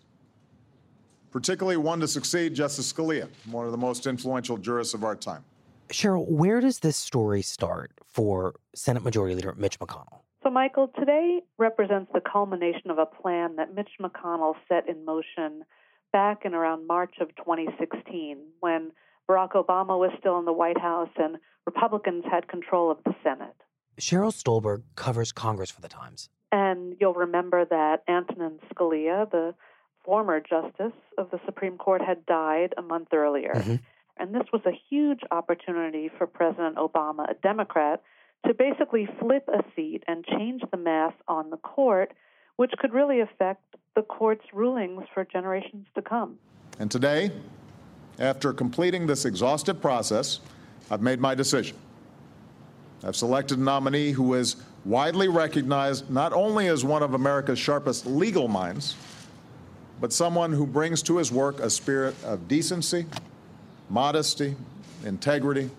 particularly 1.34 1.78
one 1.78 2.00
to 2.00 2.08
succeed 2.08 2.54
Justice 2.54 2.94
Scalia, 2.94 3.28
one 3.50 3.66
of 3.66 3.72
the 3.72 3.78
most 3.78 4.06
influential 4.06 4.56
jurists 4.56 4.94
of 4.94 5.04
our 5.04 5.16
time. 5.16 5.44
Sheryl, 5.90 6.28
where 6.30 6.62
does 6.62 6.80
this 6.80 6.96
story 6.96 7.42
start 7.42 7.92
for 8.06 8.54
Senate 8.76 9.04
Majority 9.04 9.36
Leader 9.36 9.54
Mitch 9.58 9.80
McConnell? 9.80 10.20
So, 10.44 10.52
Michael, 10.52 10.92
today 10.98 11.42
represents 11.58 12.12
the 12.14 12.22
culmination 12.22 12.92
of 12.92 13.00
a 13.00 13.06
plan 13.06 13.56
that 13.56 13.74
Mitch 13.74 13.90
McConnell 14.00 14.54
set 14.70 14.88
in 14.88 15.04
motion 15.06 15.64
back 16.12 16.46
in 16.46 16.54
around 16.54 16.86
March 16.86 17.16
of 17.20 17.30
2016 17.38 18.38
when 18.60 18.92
Barack 19.28 19.54
Obama 19.54 19.98
was 19.98 20.12
still 20.20 20.38
in 20.38 20.46
the 20.46 20.54
White 20.54 20.80
House 20.80 21.10
and 21.18 21.38
Republicans 21.66 22.26
had 22.30 22.48
control 22.48 22.92
of 22.92 22.98
the 23.06 23.16
Senate. 23.24 23.56
Sheryl 24.00 24.34
Stolberg 24.34 24.84
covers 24.96 25.32
Congress 25.32 25.72
for 25.72 25.82
the 25.82 25.88
Times. 25.88 26.30
And 26.52 26.96
you'll 27.00 27.14
remember 27.14 27.66
that 27.66 28.04
Antonin 28.08 28.60
Scalia, 28.72 29.30
the 29.32 29.56
former 30.04 30.40
justice 30.40 30.94
of 31.18 31.32
the 31.32 31.40
Supreme 31.46 31.78
Court, 31.78 32.02
had 32.02 32.26
died 32.26 32.74
a 32.78 32.82
month 32.82 33.10
earlier. 33.14 33.54
Mm-hmm. 33.56 33.76
And 34.18 34.36
this 34.36 34.44
was 34.52 34.62
a 34.66 34.72
huge 34.90 35.22
opportunity 35.32 36.10
for 36.18 36.28
President 36.28 36.76
Obama, 36.76 37.30
a 37.30 37.36
Democrat, 37.42 38.04
to 38.46 38.54
basically 38.54 39.08
flip 39.20 39.48
a 39.48 39.64
seat 39.76 40.04
and 40.08 40.26
change 40.26 40.62
the 40.70 40.78
math 40.78 41.16
on 41.28 41.50
the 41.50 41.58
court, 41.58 42.14
which 42.58 42.72
could 42.78 42.94
really 42.94 43.22
affect 43.22 43.64
the 43.96 44.02
court's 44.02 44.46
rulings 44.54 45.04
for 45.14 45.26
generations 45.26 45.88
to 45.96 46.02
come. 46.02 46.38
And 46.80 46.92
today, 46.92 47.32
after 48.20 48.54
completing 48.54 49.08
this 49.08 49.26
exhaustive 49.26 49.82
process, 49.82 50.40
I've 50.92 51.02
made 51.02 51.20
my 51.20 51.34
decision. 51.34 51.78
I've 53.04 53.16
selected 53.16 53.58
a 53.58 53.62
nominee 53.62 54.12
who 54.12 54.34
is 54.34 54.58
widely 54.86 55.28
recognized 55.28 56.10
not 56.10 56.34
only 56.34 56.68
as 56.68 56.86
one 56.86 57.04
of 57.04 57.14
America's 57.14 57.60
sharpest 57.60 58.06
legal 58.06 58.48
minds, 58.48 58.96
but 60.04 60.12
someone 60.12 60.52
who 60.52 60.68
brings 60.68 61.02
to 61.02 61.16
his 61.16 61.32
work 61.32 61.62
a 61.62 61.70
spirit 61.70 62.14
of 62.26 62.50
decency, 62.50 63.06
modesty, 63.90 64.54
integrity, 65.06 65.70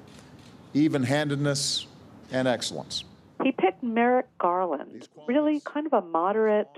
even 0.72 1.02
handedness, 1.02 1.86
and 2.32 2.48
excellence. 2.48 3.04
He 3.42 3.52
picked 3.52 3.82
Merrick 3.82 4.24
Garland, 4.38 5.10
really 5.28 5.60
kind 5.60 5.86
of 5.86 5.92
a 5.92 6.00
moderate, 6.00 6.74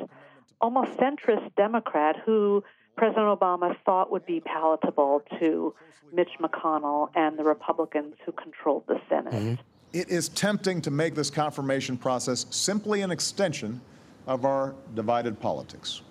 almost 0.60 0.98
centrist 0.98 1.54
Democrat 1.54 2.16
who 2.26 2.64
President 2.96 3.28
Obama 3.38 3.76
thought 3.84 4.10
would 4.10 4.26
be 4.26 4.40
palatable 4.40 5.22
to 5.38 5.72
Mitch 6.12 6.32
McConnell 6.40 7.10
and 7.14 7.38
the 7.38 7.44
Republicans 7.44 8.16
who 8.24 8.32
controlled 8.32 8.82
the 8.88 9.00
Senate. 9.08 9.32
Mm-hmm. 9.32 9.54
It 9.92 10.08
is 10.08 10.30
tempting 10.30 10.80
to 10.80 10.90
make 10.90 11.14
this 11.14 11.30
confirmation 11.30 11.96
process 11.96 12.46
simply 12.50 13.02
an 13.02 13.12
extension 13.12 13.80
of 14.26 14.44
our 14.44 14.74
divided 14.96 15.38
politics, 15.38 16.02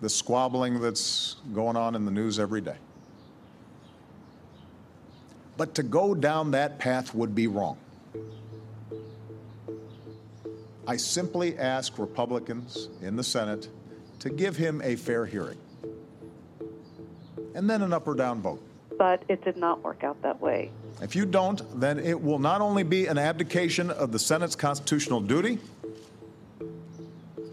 the 0.00 0.08
squabbling 0.08 0.80
that's 0.80 1.36
going 1.54 1.76
on 1.76 1.94
in 1.94 2.04
the 2.04 2.10
news 2.10 2.38
every 2.38 2.60
day. 2.60 2.76
But 5.56 5.74
to 5.74 5.82
go 5.82 6.14
down 6.14 6.52
that 6.52 6.78
path 6.78 7.14
would 7.14 7.34
be 7.34 7.48
wrong. 7.48 7.78
I 10.86 10.96
simply 10.96 11.58
ask 11.58 11.98
Republicans 11.98 12.88
in 13.02 13.16
the 13.16 13.24
Senate 13.24 13.68
to 14.20 14.30
give 14.30 14.56
him 14.56 14.80
a 14.82 14.96
fair 14.96 15.26
hearing 15.26 15.58
and 17.54 17.68
then 17.68 17.82
an 17.82 17.92
up 17.92 18.06
or 18.06 18.14
down 18.14 18.40
vote. 18.40 18.62
But 18.96 19.22
it 19.28 19.44
did 19.44 19.56
not 19.56 19.82
work 19.82 20.04
out 20.04 20.20
that 20.22 20.40
way. 20.40 20.70
If 21.02 21.14
you 21.14 21.26
don't, 21.26 21.62
then 21.80 21.98
it 21.98 22.20
will 22.20 22.38
not 22.38 22.60
only 22.60 22.84
be 22.84 23.06
an 23.06 23.18
abdication 23.18 23.90
of 23.90 24.12
the 24.12 24.18
Senate's 24.18 24.56
constitutional 24.56 25.20
duty, 25.20 25.58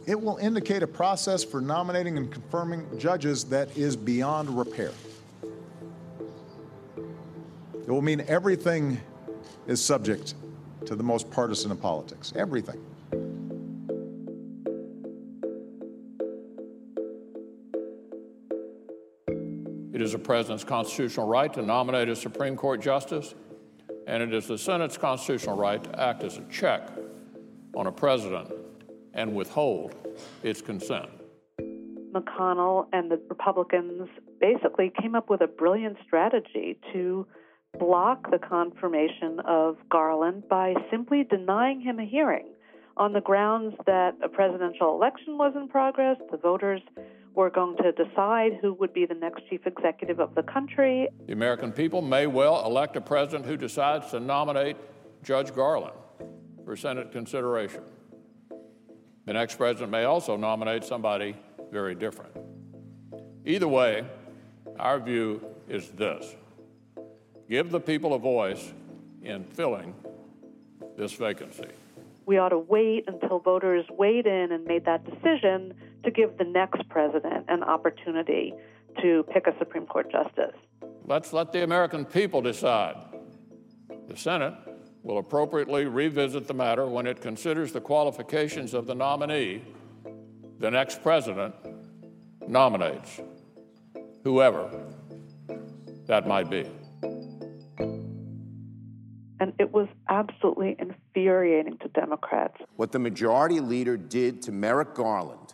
it 0.07 0.21
will 0.21 0.37
indicate 0.37 0.83
a 0.83 0.87
process 0.87 1.43
for 1.43 1.61
nominating 1.61 2.17
and 2.17 2.31
confirming 2.31 2.87
judges 2.99 3.45
that 3.45 3.75
is 3.75 3.95
beyond 3.95 4.49
repair. 4.55 4.91
It 6.95 7.91
will 7.91 8.01
mean 8.01 8.23
everything 8.27 8.99
is 9.67 9.83
subject 9.83 10.35
to 10.85 10.95
the 10.95 11.03
most 11.03 11.29
partisan 11.31 11.71
of 11.71 11.81
politics. 11.81 12.33
Everything. 12.35 12.79
It 19.93 20.01
is 20.01 20.13
a 20.13 20.19
president's 20.19 20.63
constitutional 20.63 21.27
right 21.27 21.51
to 21.53 21.61
nominate 21.61 22.09
a 22.09 22.15
Supreme 22.15 22.57
Court 22.57 22.81
justice, 22.81 23.33
and 24.07 24.21
it 24.21 24.33
is 24.33 24.47
the 24.47 24.57
Senate's 24.57 24.97
constitutional 24.97 25.55
right 25.55 25.83
to 25.83 25.99
act 25.99 26.23
as 26.23 26.37
a 26.37 26.43
check 26.51 26.89
on 27.75 27.87
a 27.87 27.91
president 27.91 28.51
and 29.15 29.33
withhold 29.33 29.95
its 30.43 30.61
consent. 30.61 31.09
McConnell 32.13 32.87
and 32.93 33.11
the 33.11 33.19
Republicans 33.29 34.07
basically 34.39 34.91
came 35.01 35.15
up 35.15 35.29
with 35.29 35.41
a 35.41 35.47
brilliant 35.47 35.97
strategy 36.05 36.77
to 36.93 37.27
block 37.79 38.31
the 38.31 38.37
confirmation 38.37 39.41
of 39.45 39.77
Garland 39.89 40.43
by 40.47 40.75
simply 40.89 41.23
denying 41.23 41.81
him 41.81 41.99
a 41.99 42.05
hearing 42.05 42.45
on 42.97 43.13
the 43.13 43.21
grounds 43.21 43.75
that 43.85 44.15
a 44.23 44.29
presidential 44.29 44.95
election 44.95 45.37
was 45.37 45.53
in 45.55 45.67
progress, 45.67 46.17
the 46.31 46.37
voters 46.37 46.81
were 47.33 47.49
going 47.49 47.75
to 47.77 47.91
decide 47.91 48.53
who 48.61 48.73
would 48.73 48.93
be 48.93 49.05
the 49.05 49.15
next 49.15 49.43
chief 49.49 49.67
executive 49.67 50.19
of 50.21 50.33
the 50.35 50.43
country. 50.43 51.09
The 51.27 51.33
American 51.33 51.73
people 51.73 52.01
may 52.01 52.27
well 52.27 52.65
elect 52.65 52.95
a 52.95 53.01
president 53.01 53.45
who 53.45 53.57
decides 53.57 54.11
to 54.11 54.21
nominate 54.21 54.77
Judge 55.23 55.53
Garland 55.53 55.97
for 56.63 56.77
Senate 56.77 57.11
consideration. 57.11 57.83
The 59.25 59.33
next 59.33 59.55
president 59.55 59.91
may 59.91 60.03
also 60.03 60.37
nominate 60.37 60.83
somebody 60.83 61.35
very 61.71 61.95
different. 61.95 62.35
Either 63.45 63.67
way, 63.67 64.05
our 64.79 64.99
view 64.99 65.43
is 65.67 65.89
this 65.91 66.35
give 67.49 67.69
the 67.71 67.79
people 67.79 68.13
a 68.13 68.19
voice 68.19 68.73
in 69.21 69.43
filling 69.43 69.93
this 70.97 71.13
vacancy 71.13 71.67
we 72.25 72.37
ought 72.37 72.49
to 72.49 72.59
wait 72.59 73.05
until 73.07 73.39
voters 73.39 73.85
weighed 73.91 74.25
in 74.25 74.51
and 74.51 74.65
made 74.65 74.85
that 74.85 75.03
decision 75.05 75.73
to 76.03 76.11
give 76.11 76.37
the 76.37 76.43
next 76.43 76.87
president 76.89 77.45
an 77.47 77.63
opportunity 77.63 78.53
to 79.01 79.25
pick 79.31 79.47
a 79.47 79.57
Supreme 79.57 79.85
Court 79.85 80.11
justice. 80.11 80.55
Let's 81.05 81.33
let 81.33 81.51
the 81.51 81.63
American 81.63 82.05
people 82.05 82.41
decide. 82.41 82.95
The 84.07 84.17
Senate 84.17 84.53
will 85.05 85.19
appropriately 85.19 85.85
revisit 85.85 86.47
the 86.47 86.53
matter 86.53 86.85
when 86.85 87.07
it 87.07 87.21
considers 87.21 87.71
the 87.71 87.79
qualifications 87.79 88.73
of 88.73 88.85
the 88.85 88.95
nominee 88.95 89.61
the 90.57 90.71
next 90.71 91.03
president 91.03 91.53
nominates, 92.47 93.21
whoever 94.23 94.69
that 96.07 96.27
might 96.27 96.49
be 96.49 96.65
and 99.39 99.53
it 99.59 99.71
was 99.71 99.87
absolutely 100.09 100.75
infuriating 100.79 101.77
to 101.79 101.87
Democrats. 101.89 102.57
What 102.75 102.91
the 102.91 102.99
majority 102.99 103.59
leader 103.59 103.97
did 103.97 104.41
to 104.43 104.51
Merrick 104.51 104.95
Garland 104.95 105.53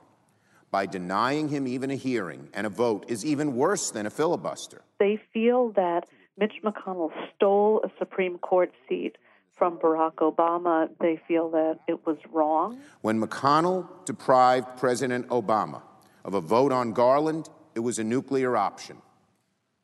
by 0.69 0.86
denying 0.86 1.49
him 1.49 1.67
even 1.67 1.91
a 1.91 1.95
hearing 1.95 2.47
and 2.54 2.65
a 2.65 2.69
vote 2.69 3.06
is 3.10 3.26
even 3.26 3.56
worse 3.56 3.91
than 3.91 4.06
a 4.06 4.10
filibuster. 4.10 4.84
They 4.99 5.19
feel 5.34 5.71
that 5.71 6.08
Mitch 6.38 6.54
McConnell 6.63 7.12
stole 7.36 7.82
a 7.84 7.89
Supreme 7.99 8.38
Court 8.38 8.71
seat 8.88 9.17
from 9.62 9.78
Barack 9.78 10.15
Obama. 10.15 10.89
They 11.00 11.21
feel 11.28 11.52
that 11.52 11.82
it 11.88 12.04
was 12.04 12.17
wrong. 12.32 12.80
When 13.02 13.21
McConnell 13.21 13.88
deprived 14.06 14.76
President 14.78 15.28
Obama 15.28 15.84
of 16.26 16.34
a 16.34 16.41
vote 16.41 16.71
on 16.71 16.93
Garland, 16.93 17.47
it 17.76 17.82
was 17.82 18.00
a 18.00 18.04
nuclear 18.04 18.58
option. 18.58 18.97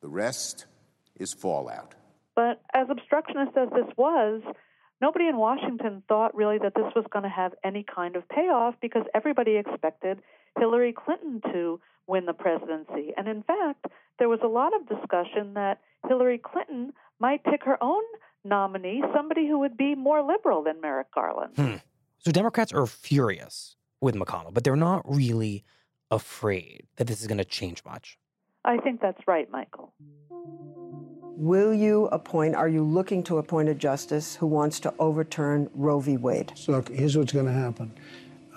The 0.02 0.08
rest 0.08 0.66
is 1.20 1.32
fallout. 1.32 1.94
But 2.36 2.60
as 2.74 2.88
obstructionist 2.90 3.56
as 3.56 3.70
this 3.70 3.86
was, 3.96 4.42
nobody 5.00 5.28
in 5.28 5.38
Washington 5.38 6.02
thought 6.08 6.34
really 6.34 6.58
that 6.58 6.74
this 6.74 6.92
was 6.96 7.06
going 7.14 7.22
to 7.22 7.30
have 7.30 7.54
any 7.64 7.84
kind 7.84 8.16
of 8.16 8.28
payoff 8.30 8.74
because 8.82 9.04
everybody 9.14 9.58
expected 9.58 10.18
Hillary 10.58 10.92
Clinton 10.92 11.40
to 11.54 11.80
win 12.08 12.26
the 12.26 12.34
presidency. 12.34 13.14
And 13.16 13.28
in 13.28 13.44
fact, 13.44 13.86
there 14.18 14.28
was 14.28 14.40
a 14.44 14.48
lot 14.48 14.72
of 14.74 14.90
discussion 14.90 15.54
that 15.54 15.82
Hillary 16.08 16.40
Clinton 16.40 16.94
might 17.20 17.44
pick 17.44 17.64
her 17.66 17.78
own 17.80 18.02
nominee, 18.48 19.02
somebody 19.14 19.48
who 19.48 19.60
would 19.60 19.78
be 19.78 19.96
more 19.96 20.22
liberal 20.22 20.64
than 20.64 20.82
Merrick 20.82 21.12
Garland. 21.14 21.54
Hmm. 21.56 21.76
So 22.20 22.32
Democrats 22.32 22.74
are 22.74 22.86
furious 22.88 23.76
with 24.02 24.16
McConnell, 24.16 24.54
but 24.54 24.64
they're 24.64 24.76
not 24.76 25.02
really 25.06 25.64
afraid 26.12 26.88
that 26.96 27.08
this 27.08 27.22
is 27.22 27.28
going 27.28 27.38
to 27.38 27.46
change 27.46 27.84
much. 27.86 28.18
I 28.66 28.78
think 28.78 29.02
that's 29.02 29.22
right, 29.28 29.50
Michael. 29.52 29.94
Will 31.40 31.74
you 31.74 32.08
appoint, 32.08 32.56
are 32.56 32.68
you 32.68 32.84
looking 32.84 33.24
to 33.24 33.38
appoint 33.38 33.70
a 33.70 33.76
justice 33.76 34.36
who 34.36 34.48
wants 34.48 34.80
to 34.82 34.94
overturn 34.98 35.70
Roe 35.74 36.00
v. 36.00 36.18
Wade? 36.18 36.52
So 36.56 36.72
look, 36.72 36.90
here's 36.90 37.16
what's 37.16 37.32
going 37.32 37.46
to 37.46 37.52
happen. 37.52 37.94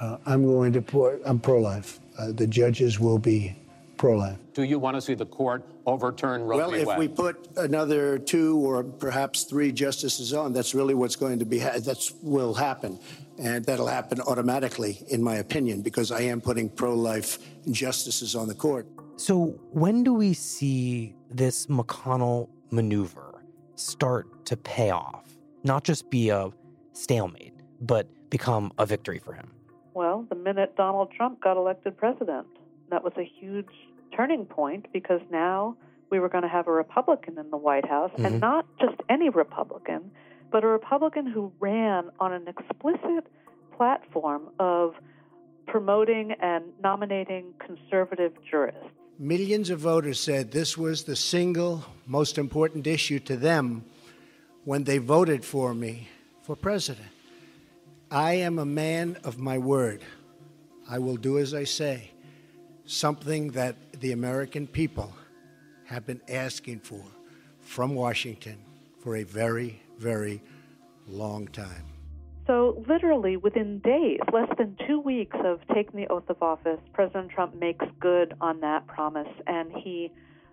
Uh, 0.01 0.17
I'm 0.25 0.47
going 0.47 0.73
to 0.73 0.81
put, 0.81 1.21
I'm 1.27 1.39
pro 1.39 1.59
life. 1.59 2.01
Uh, 2.19 2.33
the 2.33 2.47
judges 2.47 2.99
will 2.99 3.19
be 3.19 3.55
pro 4.01 4.17
life. 4.17 4.39
Do 4.55 4.63
you 4.63 4.79
want 4.79 4.97
to 4.97 5.01
see 5.03 5.13
the 5.13 5.27
court 5.27 5.63
overturn 5.85 6.43
Roe 6.45 6.57
well, 6.57 6.71
v. 6.71 6.79
Wade? 6.79 6.87
Well, 6.87 6.95
if 6.95 6.99
we 6.99 7.09
put 7.09 7.49
another 7.59 8.19
two 8.19 8.57
or 8.57 8.83
perhaps 8.83 9.45
three 9.45 9.73
justices 9.73 10.33
on, 10.33 10.55
that's 10.55 10.75
really 10.75 10.95
what's 10.95 11.17
going 11.17 11.39
to 11.39 11.45
be, 11.45 11.59
ha- 11.59 11.81
that's 11.81 12.15
will 12.23 12.55
happen. 12.55 12.99
And 13.39 13.63
that'll 13.67 13.87
happen 13.87 14.19
automatically, 14.23 15.05
in 15.09 15.23
my 15.23 15.37
opinion, 15.37 15.83
because 15.83 16.11
I 16.11 16.23
am 16.23 16.41
putting 16.41 16.71
pro 16.71 16.95
life 16.95 17.39
justices 17.71 18.35
on 18.35 18.49
the 18.49 18.55
court. 18.55 18.87
So, 19.17 19.61
when 19.71 20.03
do 20.03 20.15
we 20.15 20.33
see 20.33 21.15
this 21.31 21.67
McConnell 21.67 22.49
maneuver 22.71 23.45
start 23.77 24.47
to 24.47 24.57
pay 24.57 24.91
off, 24.91 25.27
not 25.63 25.85
just 25.85 26.09
be 26.09 26.31
a 26.31 26.49
stalemate, 26.95 27.53
but 27.83 28.09
become 28.31 28.73
a 28.79 28.87
victory 28.87 29.19
for 29.19 29.35
him? 29.35 29.51
Well, 29.93 30.25
the 30.31 30.37
minute 30.37 30.75
Donald 30.75 31.13
Trump 31.13 31.43
got 31.43 31.59
elected 31.59 31.99
president, 31.99 32.47
that 32.91 33.05
was 33.05 33.13
a 33.17 33.25
huge 33.25 33.69
turning 34.15 34.47
point 34.47 34.87
because 34.93 35.21
now 35.31 35.77
we 36.11 36.19
were 36.19 36.29
going 36.29 36.43
to 36.43 36.49
have 36.49 36.67
a 36.67 36.73
Republican 36.73 37.39
in 37.39 37.51
the 37.51 37.57
White 37.57 37.87
House, 37.87 38.11
mm-hmm. 38.13 38.27
and 38.27 38.41
not 38.41 38.67
just 38.81 38.97
any 39.09 39.29
Republican, 39.29 40.11
but 40.51 40.65
a 40.65 40.67
Republican 40.67 41.27
who 41.27 41.53
ran 41.61 42.11
on 42.19 42.33
an 42.33 42.49
explicit 42.49 43.27
platform 43.77 44.49
of 44.59 44.95
promoting 45.67 46.33
and 46.41 46.65
nominating 46.83 47.55
conservative 47.65 48.33
jurists. 48.49 48.81
Millions 49.19 49.71
of 49.71 49.79
voters 49.79 50.19
said 50.19 50.51
this 50.51 50.77
was 50.77 51.05
the 51.05 51.15
single 51.15 51.85
most 52.07 52.39
important 52.39 52.87
issue 52.87 53.21
to 53.21 53.37
them 53.37 53.85
when 54.65 54.85
they 54.85 54.99
voted 54.99 55.45
for 55.45 55.75
me 55.75 56.09
for 56.43 56.57
president. 56.57 57.07
I 58.11 58.35
am 58.35 58.59
a 58.59 58.65
man 58.65 59.19
of 59.23 59.39
my 59.39 59.59
word. 59.59 60.03
I 60.89 60.99
will 60.99 61.17
do 61.17 61.39
as 61.39 61.55
I 61.55 61.65
say, 61.65 62.11
something 62.85 63.53
that 63.53 63.77
the 64.01 64.13
American 64.13 64.67
people 64.67 65.13
have 65.85 66.07
been 66.07 66.21
asking 66.29 66.81
for 66.81 67.05
from 67.61 67.95
Washington 67.95 68.59
for 69.03 69.17
a 69.17 69.23
very, 69.23 69.83
very 69.99 70.43
long 71.07 71.47
time. 71.49 71.85
So, 72.47 72.83
literally 72.89 73.37
within 73.37 73.79
days, 73.81 74.21
less 74.33 74.49
than 74.59 74.77
two 74.87 74.99
weeks 74.99 75.37
of 75.45 75.61
taking 75.75 76.01
the 76.01 76.09
oath 76.09 76.29
of 76.29 76.43
office, 76.43 76.81
President 76.93 77.31
Trump 77.31 77.55
makes 77.55 77.85
good 78.01 78.35
on 78.41 78.61
that 78.61 78.87
promise 78.87 79.29
and 79.47 79.71
he 79.73 80.11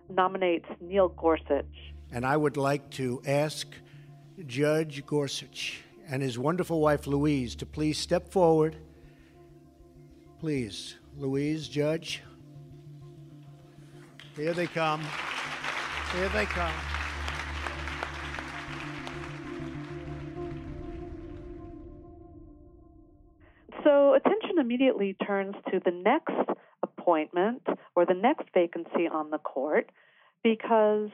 nominates 0.08 0.66
Neil 0.80 1.08
Gorsuch. 1.08 1.64
And 2.12 2.24
I 2.24 2.36
would 2.36 2.56
like 2.56 2.88
to 2.90 3.20
ask 3.26 3.66
Judge 4.46 5.04
Gorsuch 5.06 5.80
and 6.08 6.22
his 6.22 6.38
wonderful 6.38 6.80
wife 6.80 7.06
Louise 7.06 7.56
to 7.56 7.66
please 7.66 7.98
step 7.98 8.30
forward. 8.30 8.76
Please, 10.38 10.96
Louise, 11.16 11.68
Judge. 11.68 12.22
Here 14.38 14.52
they 14.52 14.68
come. 14.68 15.02
Here 16.14 16.28
they 16.28 16.46
come. 16.46 16.72
So 23.82 24.14
attention 24.14 24.58
immediately 24.60 25.16
turns 25.26 25.56
to 25.72 25.80
the 25.84 25.90
next 25.90 26.36
appointment 26.84 27.62
or 27.96 28.06
the 28.06 28.14
next 28.14 28.44
vacancy 28.54 29.08
on 29.12 29.30
the 29.30 29.38
court 29.38 29.90
because 30.44 31.10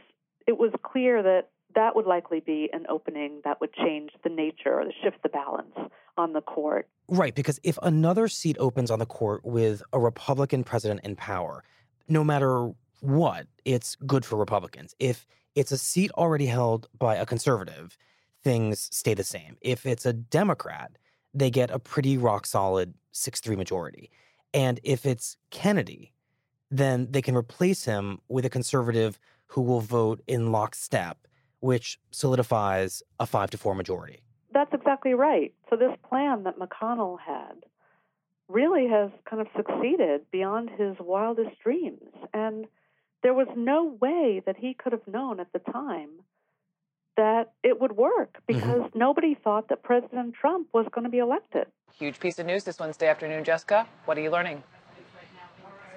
it 0.47 0.59
was 0.59 0.73
clear 0.83 1.23
that 1.23 1.49
that 1.75 1.97
would 1.97 2.05
likely 2.05 2.41
be 2.41 2.69
an 2.75 2.85
opening 2.91 3.41
that 3.45 3.59
would 3.59 3.73
change 3.73 4.11
the 4.23 4.29
nature 4.29 4.81
or 4.81 4.85
shift 5.03 5.23
the 5.23 5.31
balance 5.31 5.75
on 6.19 6.35
the 6.35 6.43
court. 6.43 6.89
Right, 7.09 7.35
because 7.35 7.59
if 7.63 7.79
another 7.83 8.29
seat 8.29 8.57
opens 8.61 8.91
on 8.91 8.99
the 8.99 9.07
court 9.07 9.47
with 9.47 9.83
a 9.95 9.99
Republican 9.99 10.63
president 10.63 11.01
in 11.05 11.17
power, 11.17 11.65
no 12.07 12.23
matter 12.23 12.73
what, 13.05 13.47
it's 13.65 13.97
good 14.07 14.25
for 14.25 14.37
Republicans. 14.37 14.95
If 14.99 15.27
it's 15.55 15.73
a 15.73 15.79
seat 15.79 16.11
already 16.13 16.47
held 16.47 16.89
by 16.99 17.17
a 17.17 17.27
conservative, 17.27 17.97
things 18.43 18.89
stay 18.93 19.15
the 19.15 19.25
same. 19.25 19.57
If 19.61 19.87
it's 19.87 20.07
a 20.07 20.13
Democrat, 20.13 20.97
they 21.33 21.51
get 21.51 21.71
a 21.71 21.79
pretty 21.79 22.17
rock 22.17 22.47
solid 22.47 22.95
6 23.13 23.41
3 23.41 23.57
majority. 23.57 24.11
And 24.53 24.81
if 24.85 25.05
it's 25.05 25.37
Kennedy, 25.51 26.13
then 26.71 27.09
they 27.11 27.23
can 27.23 27.37
replace 27.37 27.85
him 27.85 28.21
with 28.29 28.45
a 28.45 28.51
conservative 28.51 29.19
who 29.47 29.63
will 29.63 29.81
vote 29.81 30.23
in 30.27 30.53
lockstep, 30.53 31.27
which 31.61 31.99
solidifies 32.11 33.03
a 33.21 33.27
5 33.27 33.51
to 33.51 33.59
4 33.59 33.75
majority. 33.75 34.23
That's 34.53 34.73
exactly 34.73 35.15
right. 35.15 35.53
So 35.69 35.77
this 35.77 35.97
plan 36.09 36.45
that 36.45 36.59
McConnell 36.59 37.19
had 37.21 37.65
really 38.49 38.87
has 38.89 39.11
kind 39.29 39.41
of 39.41 39.49
succeeded 39.57 40.23
beyond 40.31 40.71
his 40.71 40.97
wildest 41.01 41.59
dreams. 41.63 42.13
And 42.33 42.67
there 43.25 43.35
was 43.35 43.49
no 43.57 43.97
way 44.01 44.43
that 44.45 44.57
he 44.59 44.75
could 44.75 44.93
have 44.93 45.09
known 45.09 45.41
at 45.41 45.51
the 45.53 45.59
time 45.59 46.11
that 47.17 47.53
it 47.63 47.81
would 47.81 47.93
work 47.93 48.37
because 48.47 48.63
mm-hmm. 48.63 48.99
nobody 48.99 49.35
thought 49.35 49.69
that 49.71 49.83
President 49.83 50.35
Trump 50.35 50.69
was 50.75 50.87
going 50.93 51.05
to 51.05 51.11
be 51.11 51.19
elected. 51.19 51.67
Huge 51.99 52.21
piece 52.21 52.39
of 52.39 52.45
news 52.45 52.65
this 52.65 52.79
Wednesday 52.79 53.09
afternoon, 53.09 53.43
Jessica. 53.43 53.87
What 54.05 54.19
are 54.19 54.21
you 54.21 54.31
learning? 54.31 54.63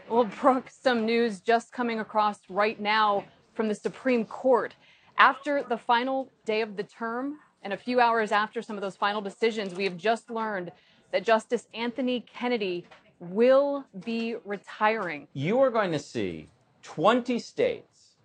Well, 0.10 0.24
Brooke, 0.24 0.70
some 0.70 1.06
news 1.06 1.42
just 1.42 1.74
coming 1.74 2.00
across 2.00 2.40
right 2.50 2.80
now 2.80 3.26
from 3.56 3.68
the 3.68 3.76
Supreme 3.76 4.24
Court. 4.24 4.76
After 5.18 5.64
the 5.64 5.78
final 5.78 6.32
day 6.46 6.62
of 6.62 6.78
the 6.78 6.84
term 6.84 7.40
and 7.62 7.74
a 7.74 7.78
few 7.78 8.00
hours 8.00 8.32
after 8.32 8.62
some 8.62 8.78
of 8.78 8.82
those 8.82 8.96
final 8.96 9.20
decisions, 9.20 9.76
we 9.76 9.84
have 9.84 9.98
just 9.98 10.30
learned 10.30 10.72
that 11.12 11.26
Justice 11.26 11.68
Anthony 11.74 12.22
Kennedy 12.22 12.86
will 13.20 13.84
be 14.06 14.36
retiring. 14.46 15.28
You 15.34 15.60
are 15.60 15.72
going 15.72 15.92
to 15.92 16.00
see 16.00 16.48
20 16.88 17.38
states 17.40 18.16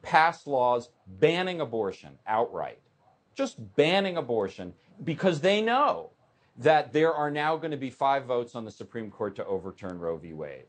pass 0.00 0.46
laws 0.46 0.90
banning 1.18 1.60
abortion 1.60 2.10
outright, 2.28 2.78
just 3.34 3.56
banning 3.74 4.16
abortion 4.16 4.72
because 5.02 5.40
they 5.40 5.60
know 5.60 6.10
that 6.56 6.92
there 6.92 7.12
are 7.12 7.32
now 7.32 7.56
going 7.56 7.72
to 7.72 7.76
be 7.76 7.90
five 7.90 8.24
votes 8.24 8.54
on 8.54 8.64
the 8.64 8.70
Supreme 8.70 9.10
Court 9.10 9.34
to 9.34 9.44
overturn 9.44 9.98
Roe 9.98 10.16
v. 10.18 10.34
Wade. 10.34 10.66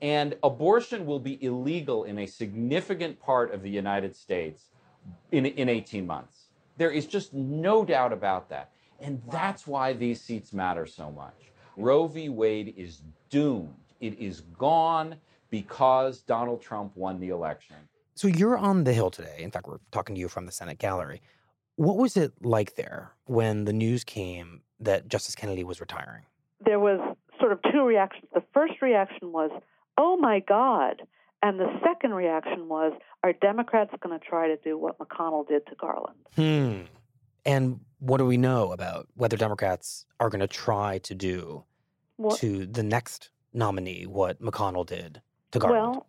And 0.00 0.34
abortion 0.42 1.04
will 1.04 1.18
be 1.18 1.44
illegal 1.44 2.04
in 2.04 2.20
a 2.20 2.26
significant 2.26 3.20
part 3.20 3.52
of 3.52 3.62
the 3.62 3.70
United 3.70 4.16
States 4.16 4.70
in, 5.30 5.44
in 5.44 5.68
18 5.68 6.06
months. 6.06 6.46
There 6.78 6.90
is 6.90 7.06
just 7.06 7.34
no 7.34 7.84
doubt 7.84 8.14
about 8.14 8.48
that. 8.48 8.70
And 8.98 9.20
that's 9.30 9.66
why 9.66 9.92
these 9.92 10.22
seats 10.22 10.54
matter 10.54 10.86
so 10.86 11.10
much. 11.10 11.52
Roe 11.76 12.06
v. 12.06 12.30
Wade 12.30 12.72
is 12.78 13.02
doomed. 13.28 13.74
It 14.00 14.18
is 14.18 14.40
gone 14.58 15.16
because 15.50 16.20
Donald 16.20 16.62
Trump 16.62 16.92
won 16.96 17.20
the 17.20 17.28
election. 17.28 17.76
So 18.14 18.28
you're 18.28 18.58
on 18.58 18.84
the 18.84 18.92
Hill 18.92 19.10
today. 19.10 19.36
In 19.38 19.50
fact, 19.50 19.68
we're 19.68 19.78
talking 19.92 20.14
to 20.14 20.20
you 20.20 20.28
from 20.28 20.46
the 20.46 20.52
Senate 20.52 20.78
gallery. 20.78 21.22
What 21.76 21.96
was 21.96 22.16
it 22.16 22.32
like 22.42 22.74
there 22.74 23.12
when 23.26 23.64
the 23.64 23.72
news 23.72 24.02
came 24.02 24.62
that 24.80 25.08
Justice 25.08 25.34
Kennedy 25.36 25.62
was 25.62 25.80
retiring? 25.80 26.24
There 26.64 26.80
was 26.80 26.98
sort 27.38 27.52
of 27.52 27.60
two 27.72 27.84
reactions. 27.84 28.26
The 28.34 28.42
first 28.52 28.82
reaction 28.82 29.30
was, 29.32 29.50
oh 29.96 30.16
my 30.16 30.40
God. 30.40 31.02
And 31.42 31.60
the 31.60 31.68
second 31.84 32.14
reaction 32.14 32.68
was, 32.68 32.92
are 33.22 33.32
Democrats 33.32 33.92
going 34.00 34.18
to 34.18 34.24
try 34.24 34.48
to 34.48 34.56
do 34.56 34.76
what 34.76 34.98
McConnell 34.98 35.46
did 35.46 35.64
to 35.68 35.76
Garland? 35.76 36.18
Hmm. 36.34 36.92
And 37.46 37.80
what 38.00 38.18
do 38.18 38.26
we 38.26 38.36
know 38.36 38.72
about 38.72 39.06
whether 39.14 39.36
Democrats 39.36 40.06
are 40.18 40.28
going 40.28 40.40
to 40.40 40.48
try 40.48 40.98
to 40.98 41.14
do 41.14 41.64
what? 42.16 42.38
to 42.40 42.66
the 42.66 42.82
next 42.82 43.30
nominee 43.52 44.06
what 44.06 44.42
McConnell 44.42 44.84
did 44.84 45.22
to 45.52 45.58
Garland? 45.58 45.82
Well, 45.82 46.06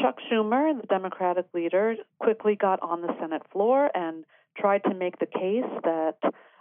Chuck 0.00 0.18
Schumer, 0.30 0.80
the 0.80 0.86
Democratic 0.86 1.46
leader, 1.54 1.96
quickly 2.18 2.56
got 2.56 2.82
on 2.82 3.02
the 3.02 3.14
Senate 3.20 3.42
floor 3.52 3.90
and 3.94 4.24
tried 4.56 4.82
to 4.84 4.94
make 4.94 5.18
the 5.18 5.26
case 5.26 5.64
that 5.84 6.18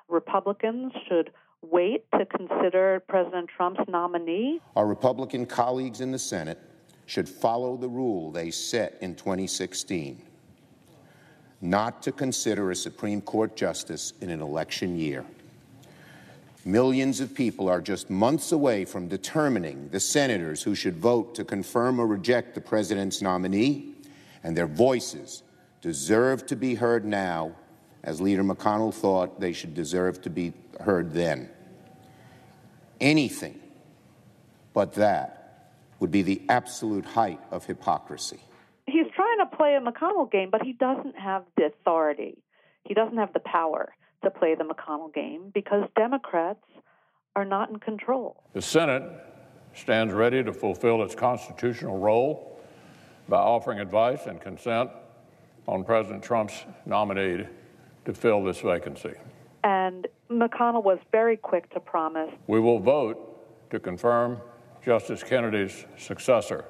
Republicans 0.08 0.92
should 1.08 1.32
wait 1.62 2.06
to 2.18 2.26
consider 2.26 3.02
President 3.08 3.50
Trump's 3.56 3.82
nominee. 3.88 4.60
Our 4.76 4.86
Republican 4.86 5.46
colleagues 5.46 6.02
in 6.02 6.12
the 6.12 6.20
Senate 6.20 6.60
should 7.06 7.28
follow 7.28 7.78
the 7.78 7.88
rule 7.90 8.32
they 8.32 8.52
set 8.52 8.98
in 9.02 9.16
2016 9.16 10.24
not 11.64 12.04
to 12.04 12.12
consider 12.12 12.72
a 12.72 12.76
Supreme 12.76 13.22
Court 13.22 13.56
justice 13.56 14.14
in 14.20 14.30
an 14.30 14.42
election 14.42 14.98
year. 14.98 15.26
Millions 16.66 17.20
of 17.20 17.34
people 17.34 17.68
are 17.68 17.82
just 17.82 18.10
months 18.10 18.54
away 18.54 18.86
from 18.86 19.10
determining 19.10 19.90
the 19.90 20.00
senators 20.00 20.64
who 20.64 20.74
should 20.74 20.96
vote 20.96 21.36
to 21.36 21.44
confirm 21.44 22.00
or 22.00 22.08
reject 22.08 22.56
the 22.56 22.62
president's 22.62 23.22
nominee, 23.22 23.94
and 24.44 24.56
their 24.56 24.68
voices 24.68 25.44
deserve 25.82 26.46
to 26.46 26.56
be 26.56 26.76
heard 26.76 27.04
now, 27.04 27.54
as 28.06 28.22
Leader 28.22 28.46
McConnell 28.46 28.94
thought 28.94 29.42
they 29.42 29.52
should 29.52 29.74
deserve 29.74 30.22
to 30.22 30.30
be 30.30 30.54
heard 30.80 31.14
then. 31.14 31.50
Anything 33.02 33.60
but 34.74 34.94
that 34.94 35.74
would 36.00 36.12
be 36.12 36.22
the 36.22 36.42
absolute 36.48 37.06
height 37.06 37.40
of 37.52 37.66
hypocrisy. 37.66 38.40
He's 38.88 39.08
trying 39.16 39.40
to 39.40 39.56
play 39.56 39.76
a 39.76 39.82
McConnell 39.82 40.32
game, 40.32 40.50
but 40.50 40.64
he 40.64 40.72
doesn't 40.74 41.18
have 41.18 41.44
the 41.58 41.66
authority. 41.66 42.38
He 42.86 42.94
doesn't 42.94 43.18
have 43.18 43.34
the 43.34 43.40
power 43.40 43.94
to 44.24 44.32
play 44.32 44.56
the 44.56 44.64
McConnell 44.64 45.14
game 45.14 45.52
because 45.54 45.88
Democrats 45.96 46.64
are 47.36 47.46
not 47.46 47.70
in 47.70 47.78
control. 47.78 48.44
The 48.54 48.62
Senate 48.62 49.04
stands 49.74 50.14
ready 50.14 50.44
to 50.44 50.54
fulfill 50.54 51.04
its 51.04 51.16
constitutional 51.16 51.98
role 51.98 52.60
by 53.28 53.38
offering 53.38 53.80
advice 53.80 54.26
and 54.28 54.40
consent 54.40 54.90
on 55.68 55.84
President 55.84 56.24
Trump's 56.24 56.66
nominee 56.86 57.46
to 58.06 58.14
fill 58.14 58.44
this 58.44 58.60
vacancy. 58.60 59.14
And 59.64 60.08
McConnell 60.30 60.84
was 60.84 61.00
very 61.12 61.38
quick 61.38 61.72
to 61.74 61.80
promise 61.80 62.32
We 62.48 62.60
will 62.60 62.80
vote 62.80 63.70
to 63.72 63.80
confirm 63.80 64.40
Justice 64.84 65.24
Kennedy's 65.24 65.86
successor 65.98 66.66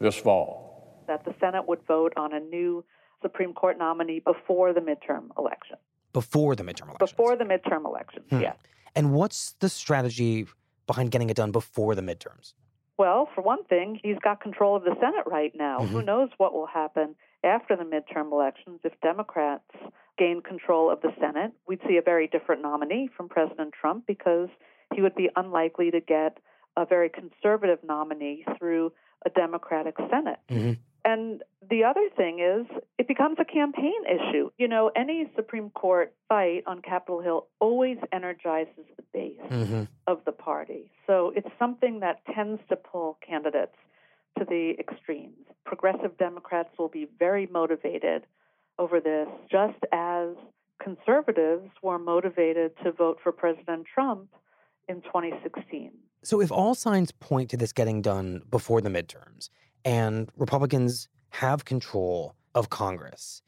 this 0.00 0.16
fall. 0.16 1.04
That 1.06 1.24
the 1.24 1.34
Senate 1.40 1.66
would 1.68 1.80
vote 1.86 2.12
on 2.16 2.34
a 2.34 2.40
new 2.40 2.84
Supreme 3.22 3.54
Court 3.54 3.78
nominee 3.78 4.20
before 4.20 4.72
the 4.72 4.80
midterm 4.80 5.28
election. 5.38 5.76
Before 6.12 6.56
the 6.56 6.62
midterm 6.62 6.88
election. 6.88 6.98
Before 6.98 7.36
the 7.36 7.44
midterm 7.44 7.84
elections, 7.84 8.26
hmm. 8.30 8.40
yes. 8.40 8.56
And 8.94 9.12
what's 9.12 9.52
the 9.60 9.68
strategy 9.68 10.46
behind 10.86 11.10
getting 11.10 11.30
it 11.30 11.36
done 11.36 11.52
before 11.52 11.94
the 11.94 12.02
midterms? 12.02 12.54
Well, 12.98 13.28
for 13.32 13.42
one 13.42 13.64
thing, 13.64 14.00
he's 14.02 14.18
got 14.24 14.40
control 14.40 14.74
of 14.74 14.82
the 14.82 14.94
Senate 15.00 15.24
right 15.26 15.52
now. 15.54 15.78
Mm-hmm. 15.78 15.92
Who 15.92 16.02
knows 16.02 16.30
what 16.36 16.52
will 16.52 16.66
happen 16.66 17.14
after 17.44 17.76
the 17.76 17.84
midterm 17.84 18.32
elections 18.32 18.80
if 18.82 18.92
Democrats 19.00 19.70
gain 20.18 20.42
control 20.42 20.90
of 20.90 21.00
the 21.00 21.12
Senate? 21.20 21.52
We'd 21.68 21.80
see 21.86 21.96
a 21.96 22.02
very 22.02 22.26
different 22.26 22.60
nominee 22.60 23.08
from 23.16 23.28
President 23.28 23.72
Trump 23.80 24.04
because 24.06 24.48
he 24.92 25.00
would 25.00 25.14
be 25.14 25.28
unlikely 25.36 25.92
to 25.92 26.00
get 26.00 26.38
a 26.76 26.84
very 26.84 27.08
conservative 27.08 27.78
nominee 27.84 28.44
through 28.58 28.92
a 29.24 29.30
Democratic 29.30 29.96
Senate. 30.10 30.38
Mm-hmm. 30.48 30.72
And 31.08 31.42
the 31.70 31.84
other 31.84 32.06
thing 32.18 32.40
is, 32.40 32.66
it 32.98 33.08
becomes 33.08 33.38
a 33.40 33.44
campaign 33.46 34.04
issue. 34.04 34.50
You 34.58 34.68
know, 34.68 34.90
any 34.94 35.26
Supreme 35.34 35.70
Court 35.70 36.12
fight 36.28 36.64
on 36.66 36.82
Capitol 36.82 37.22
Hill 37.22 37.46
always 37.60 37.96
energizes 38.12 38.84
the 38.94 39.02
base 39.14 39.40
mm-hmm. 39.50 39.84
of 40.06 40.20
the 40.26 40.32
party. 40.32 40.90
So 41.06 41.32
it's 41.34 41.48
something 41.58 42.00
that 42.00 42.20
tends 42.34 42.60
to 42.68 42.76
pull 42.76 43.16
candidates 43.26 43.76
to 44.38 44.44
the 44.44 44.74
extremes. 44.78 45.46
Progressive 45.64 46.18
Democrats 46.18 46.68
will 46.78 46.90
be 46.90 47.08
very 47.18 47.46
motivated 47.46 48.26
over 48.78 49.00
this, 49.00 49.28
just 49.50 49.78
as 49.90 50.28
conservatives 50.78 51.70
were 51.82 51.98
motivated 51.98 52.72
to 52.84 52.92
vote 52.92 53.18
for 53.22 53.32
President 53.32 53.86
Trump 53.92 54.28
in 54.88 55.00
2016. 55.00 55.90
So, 56.22 56.42
if 56.42 56.52
all 56.52 56.74
signs 56.74 57.12
point 57.12 57.48
to 57.50 57.56
this 57.56 57.72
getting 57.72 58.02
done 58.02 58.42
before 58.50 58.82
the 58.82 58.90
midterms, 58.90 59.48
and 59.84 60.30
Republicans 60.36 61.08
have 61.30 61.64
control 61.64 62.34
of 62.54 62.70
Congress. 62.70 63.42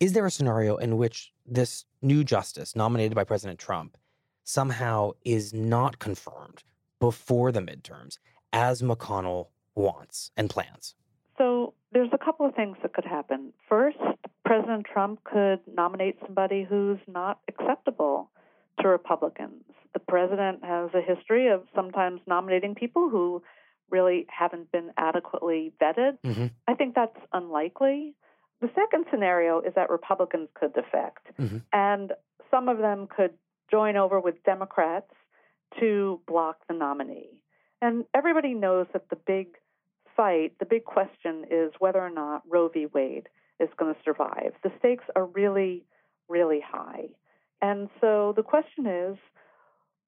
Is 0.00 0.12
there 0.12 0.26
a 0.26 0.30
scenario 0.30 0.76
in 0.76 0.96
which 0.96 1.32
this 1.46 1.84
new 2.02 2.24
justice 2.24 2.74
nominated 2.74 3.14
by 3.14 3.24
President 3.24 3.58
Trump 3.58 3.96
somehow 4.44 5.12
is 5.24 5.54
not 5.54 5.98
confirmed 5.98 6.64
before 6.98 7.52
the 7.52 7.60
midterms 7.60 8.18
as 8.52 8.82
McConnell 8.82 9.48
wants 9.74 10.30
and 10.36 10.50
plans? 10.50 10.94
So 11.38 11.74
There's 11.92 12.08
a 12.12 12.18
couple 12.18 12.46
of 12.46 12.54
things 12.54 12.78
that 12.82 12.94
could 12.94 13.04
happen. 13.04 13.52
First, 13.68 13.98
President 14.46 14.86
Trump 14.90 15.22
could 15.24 15.60
nominate 15.72 16.16
somebody 16.24 16.64
who's 16.68 16.98
not 17.06 17.40
acceptable 17.48 18.30
to 18.80 18.88
Republicans. 18.88 19.62
The 19.92 20.00
president 20.00 20.64
has 20.64 20.90
a 20.94 21.02
history 21.02 21.48
of 21.48 21.64
sometimes 21.74 22.20
nominating 22.26 22.74
people 22.74 23.10
who 23.10 23.42
really 23.92 24.26
haven't 24.28 24.72
been 24.72 24.90
adequately 24.96 25.72
vetted. 25.80 26.18
Mm-hmm. 26.24 26.46
I 26.66 26.74
think 26.74 26.94
that's 26.96 27.16
unlikely. 27.32 28.14
The 28.60 28.70
second 28.74 29.04
scenario 29.10 29.60
is 29.60 29.74
that 29.74 29.90
Republicans 29.90 30.48
could 30.54 30.72
defect, 30.72 31.26
Mm-hmm. 31.38 31.58
and 31.72 32.12
some 32.50 32.68
of 32.68 32.78
them 32.78 33.06
could 33.14 33.32
join 33.70 33.96
over 33.96 34.20
with 34.20 34.42
Democrats 34.44 35.12
to 35.80 36.20
block 36.26 36.58
the 36.68 36.74
nominee. 36.74 37.40
And 37.80 38.04
everybody 38.14 38.54
knows 38.54 38.86
that 38.92 39.08
the 39.08 39.16
big 39.16 39.56
fight, 40.16 40.52
the 40.58 40.66
big 40.66 40.84
question 40.84 41.44
is 41.50 41.72
whether 41.78 41.98
or 41.98 42.10
not 42.10 42.42
Roe 42.48 42.68
v. 42.68 42.86
Wade 42.86 43.28
is 43.58 43.68
going 43.78 43.94
to 43.94 44.00
survive. 44.04 44.52
The 44.62 44.70
stakes 44.78 45.04
are 45.16 45.24
really, 45.24 45.84
really 46.28 46.60
high. 46.60 47.06
And 47.62 47.88
so 48.00 48.32
the 48.36 48.42
question 48.42 48.86
is 48.86 49.16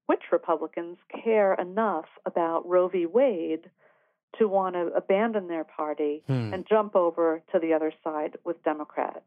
which 0.06 0.22
Republicans 0.32 0.98
care 1.24 1.54
enough 1.54 2.06
about 2.26 2.68
Roe 2.68 2.88
v. 2.88 3.06
Wade 3.06 3.70
to 4.38 4.48
want 4.48 4.74
to 4.74 4.86
abandon 4.94 5.48
their 5.48 5.64
party 5.64 6.22
Hmm. 6.26 6.52
and 6.52 6.66
jump 6.66 6.96
over 6.96 7.42
to 7.52 7.58
the 7.58 7.72
other 7.72 7.92
side 8.02 8.36
with 8.44 8.62
Democrats? 8.64 9.24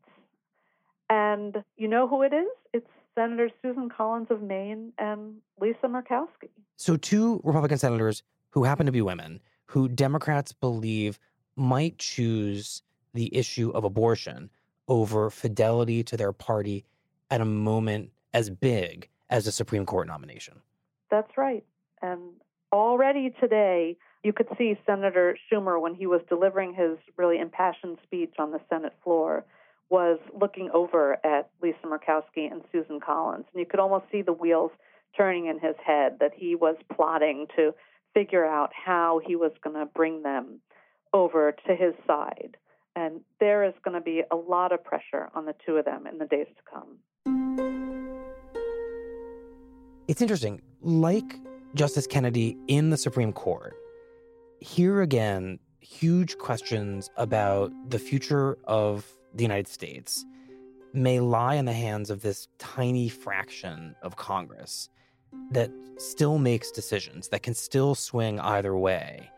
And 1.09 1.63
you 1.77 1.87
know 1.87 2.07
who 2.07 2.21
it 2.23 2.33
is? 2.33 2.47
It's 2.73 2.89
Senator 3.15 3.49
Susan 3.61 3.89
Collins 3.89 4.27
of 4.29 4.41
Maine 4.41 4.91
and 4.97 5.37
Lisa 5.59 5.87
Murkowski. 5.87 6.49
So, 6.75 6.97
two 6.97 7.41
Republican 7.43 7.77
senators 7.77 8.21
who 8.51 8.63
happen 8.65 8.85
to 8.85 8.91
be 8.91 9.01
women, 9.01 9.39
who 9.65 9.87
Democrats 9.87 10.51
believe 10.51 11.17
might 11.55 11.97
choose 11.97 12.83
the 13.13 13.35
issue 13.35 13.71
of 13.71 13.83
abortion 13.83 14.49
over 14.87 15.29
fidelity 15.29 16.03
to 16.03 16.15
their 16.17 16.31
party 16.31 16.85
at 17.31 17.41
a 17.41 17.45
moment 17.45 18.11
as 18.33 18.49
big 18.49 19.09
as 19.29 19.47
a 19.47 19.51
Supreme 19.51 19.85
Court 19.85 20.07
nomination. 20.07 20.61
That's 21.09 21.37
right. 21.37 21.63
And 22.01 22.21
already 22.71 23.33
today, 23.39 23.97
you 24.23 24.33
could 24.33 24.47
see 24.57 24.77
Senator 24.85 25.37
Schumer, 25.51 25.79
when 25.81 25.95
he 25.95 26.05
was 26.05 26.21
delivering 26.27 26.73
his 26.73 26.97
really 27.17 27.39
impassioned 27.39 27.97
speech 28.03 28.33
on 28.39 28.51
the 28.51 28.59
Senate 28.69 28.93
floor, 29.03 29.45
was 29.89 30.19
looking 30.39 30.69
over 30.73 31.17
at 31.25 31.49
Lisa 31.61 31.77
Murkowski 31.85 32.51
and 32.51 32.61
Susan 32.71 32.99
Collins. 32.99 33.45
And 33.53 33.59
you 33.59 33.65
could 33.65 33.79
almost 33.79 34.05
see 34.11 34.21
the 34.21 34.33
wheels 34.33 34.71
turning 35.15 35.47
in 35.47 35.59
his 35.59 35.75
head 35.85 36.17
that 36.19 36.31
he 36.35 36.55
was 36.55 36.75
plotting 36.93 37.47
to 37.55 37.73
figure 38.13 38.45
out 38.45 38.71
how 38.73 39.21
he 39.25 39.35
was 39.35 39.51
going 39.63 39.75
to 39.75 39.85
bring 39.85 40.23
them 40.23 40.59
over 41.13 41.53
to 41.65 41.75
his 41.75 41.93
side. 42.05 42.57
And 42.95 43.21
there 43.39 43.63
is 43.63 43.73
going 43.83 43.95
to 43.95 44.01
be 44.01 44.23
a 44.29 44.35
lot 44.35 44.71
of 44.71 44.83
pressure 44.83 45.29
on 45.35 45.45
the 45.45 45.55
two 45.65 45.77
of 45.77 45.85
them 45.85 46.07
in 46.07 46.17
the 46.17 46.25
days 46.25 46.47
to 46.47 46.71
come. 46.71 46.97
It's 50.07 50.21
interesting. 50.21 50.61
Like 50.81 51.37
Justice 51.75 52.07
Kennedy 52.07 52.57
in 52.67 52.91
the 52.91 52.97
Supreme 52.97 53.33
Court, 53.33 53.75
here 54.61 55.01
again, 55.01 55.59
huge 55.81 56.37
questions 56.37 57.09
about 57.17 57.71
the 57.89 57.99
future 57.99 58.57
of 58.63 59.05
the 59.33 59.43
United 59.43 59.67
States 59.67 60.25
may 60.93 61.19
lie 61.19 61.55
in 61.55 61.65
the 61.65 61.73
hands 61.73 62.09
of 62.09 62.21
this 62.21 62.47
tiny 62.57 63.09
fraction 63.09 63.95
of 64.01 64.15
Congress 64.15 64.89
that 65.51 65.71
still 65.97 66.37
makes 66.37 66.71
decisions, 66.71 67.27
that 67.27 67.43
can 67.43 67.53
still 67.53 67.93
swing 67.93 68.39
either 68.39 68.77
way, 68.77 69.29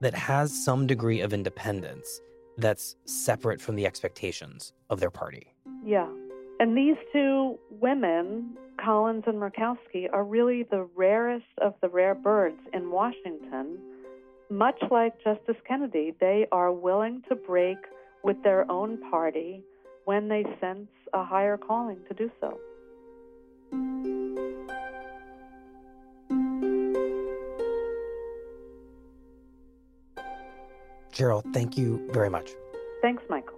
that 0.00 0.14
has 0.14 0.64
some 0.64 0.86
degree 0.86 1.20
of 1.20 1.34
independence 1.34 2.20
that's 2.56 2.96
separate 3.04 3.60
from 3.60 3.76
the 3.76 3.84
expectations 3.84 4.72
of 4.88 5.00
their 5.00 5.10
party. 5.10 5.54
Yeah. 5.84 6.08
And 6.60 6.76
these 6.76 6.96
two 7.12 7.58
women, 7.70 8.56
Collins 8.84 9.24
and 9.26 9.36
Murkowski, 9.36 10.08
are 10.12 10.24
really 10.24 10.64
the 10.64 10.88
rarest 10.96 11.46
of 11.62 11.74
the 11.80 11.88
rare 11.88 12.14
birds 12.16 12.58
in 12.72 12.90
Washington. 12.90 13.78
Much 14.50 14.80
like 14.90 15.22
Justice 15.22 15.56
Kennedy, 15.66 16.14
they 16.20 16.46
are 16.50 16.72
willing 16.72 17.22
to 17.28 17.36
break 17.36 17.78
with 18.24 18.42
their 18.42 18.68
own 18.70 18.98
party 19.10 19.62
when 20.04 20.28
they 20.28 20.44
sense 20.60 20.88
a 21.12 21.22
higher 21.22 21.56
calling 21.56 21.98
to 22.08 22.14
do 22.14 22.30
so. 22.40 22.58
Sheryl, 31.12 31.42
thank 31.52 31.76
you 31.76 32.08
very 32.12 32.30
much. 32.30 32.50
Thanks, 33.02 33.22
Michael. 33.28 33.57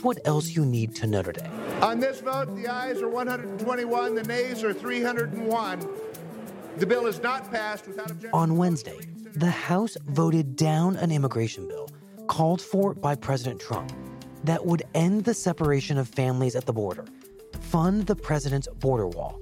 Here's 0.00 0.16
what 0.16 0.26
else 0.26 0.56
you 0.56 0.64
need 0.64 0.94
to 0.96 1.06
know 1.06 1.20
today. 1.20 1.46
On 1.82 2.00
this 2.00 2.22
vote, 2.22 2.56
the 2.56 2.68
ayes 2.68 3.02
are 3.02 3.08
121, 3.10 4.14
the 4.14 4.22
nays 4.22 4.64
are 4.64 4.72
301. 4.72 5.86
The 6.78 6.86
bill 6.86 7.06
is 7.06 7.20
not 7.20 7.50
passed 7.50 7.86
without 7.86 8.10
objection. 8.10 8.30
On 8.32 8.56
Wednesday, 8.56 8.98
the 9.34 9.50
House 9.50 9.98
voted 10.06 10.56
down 10.56 10.96
an 10.96 11.12
immigration 11.12 11.68
bill 11.68 11.90
called 12.28 12.62
for 12.62 12.94
by 12.94 13.14
President 13.14 13.60
Trump 13.60 13.92
that 14.44 14.64
would 14.64 14.84
end 14.94 15.24
the 15.26 15.34
separation 15.34 15.98
of 15.98 16.08
families 16.08 16.56
at 16.56 16.64
the 16.64 16.72
border, 16.72 17.04
fund 17.60 18.06
the 18.06 18.16
president's 18.16 18.68
border 18.78 19.06
wall, 19.06 19.38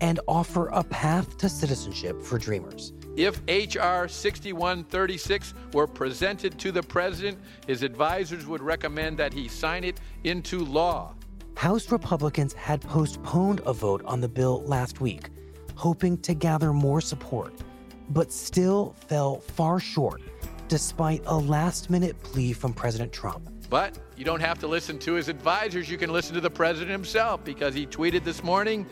and 0.00 0.20
offer 0.26 0.68
a 0.68 0.84
path 0.84 1.36
to 1.36 1.50
citizenship 1.50 2.22
for 2.22 2.38
dreamers. 2.38 2.94
If 3.18 3.42
H.R. 3.48 4.06
6136 4.06 5.52
were 5.72 5.88
presented 5.88 6.56
to 6.60 6.70
the 6.70 6.84
president, 6.84 7.36
his 7.66 7.82
advisors 7.82 8.46
would 8.46 8.62
recommend 8.62 9.18
that 9.18 9.32
he 9.32 9.48
sign 9.48 9.82
it 9.82 9.98
into 10.22 10.64
law. 10.64 11.16
House 11.56 11.90
Republicans 11.90 12.52
had 12.52 12.80
postponed 12.80 13.60
a 13.66 13.72
vote 13.72 14.02
on 14.04 14.20
the 14.20 14.28
bill 14.28 14.62
last 14.66 15.00
week, 15.00 15.30
hoping 15.74 16.16
to 16.18 16.32
gather 16.32 16.72
more 16.72 17.00
support, 17.00 17.52
but 18.10 18.30
still 18.30 18.94
fell 19.08 19.40
far 19.40 19.80
short 19.80 20.22
despite 20.68 21.20
a 21.26 21.36
last 21.36 21.90
minute 21.90 22.16
plea 22.22 22.52
from 22.52 22.72
President 22.72 23.12
Trump. 23.12 23.50
But 23.68 23.98
you 24.16 24.24
don't 24.24 24.40
have 24.40 24.60
to 24.60 24.68
listen 24.68 24.96
to 25.00 25.14
his 25.14 25.28
advisors. 25.28 25.90
You 25.90 25.98
can 25.98 26.12
listen 26.12 26.36
to 26.36 26.40
the 26.40 26.50
president 26.50 26.92
himself 26.92 27.42
because 27.42 27.74
he 27.74 27.84
tweeted 27.84 28.22
this 28.22 28.44
morning 28.44 28.86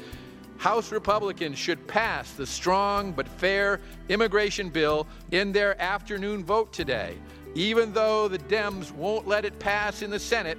House 0.58 0.90
Republicans 0.90 1.58
should 1.58 1.86
pass 1.86 2.32
the 2.32 2.46
strong 2.46 3.12
but 3.12 3.28
fair 3.28 3.80
immigration 4.08 4.68
bill 4.68 5.06
in 5.30 5.52
their 5.52 5.80
afternoon 5.80 6.44
vote 6.44 6.72
today. 6.72 7.16
Even 7.54 7.92
though 7.92 8.28
the 8.28 8.38
Dems 8.38 8.92
won't 8.92 9.26
let 9.26 9.44
it 9.44 9.58
pass 9.58 10.02
in 10.02 10.10
the 10.10 10.18
Senate, 10.18 10.58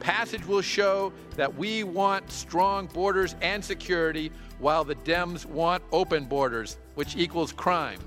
passage 0.00 0.46
will 0.46 0.62
show 0.62 1.12
that 1.36 1.54
we 1.54 1.82
want 1.84 2.30
strong 2.30 2.86
borders 2.86 3.34
and 3.40 3.64
security 3.64 4.30
while 4.58 4.84
the 4.84 4.94
Dems 4.96 5.44
want 5.46 5.82
open 5.92 6.24
borders, 6.26 6.76
which 6.94 7.16
equals 7.16 7.52
crime. 7.52 8.00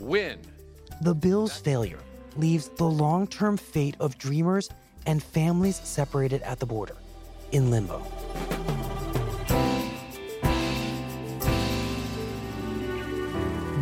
Win. 0.00 0.38
The 1.02 1.14
bill's 1.14 1.56
failure 1.56 2.00
leaves 2.36 2.68
the 2.68 2.84
long 2.84 3.26
term 3.26 3.56
fate 3.56 3.96
of 4.00 4.18
dreamers 4.18 4.68
and 5.06 5.22
families 5.22 5.76
separated 5.76 6.42
at 6.42 6.60
the 6.60 6.66
border 6.66 6.96
in 7.52 7.70
limbo. 7.70 8.02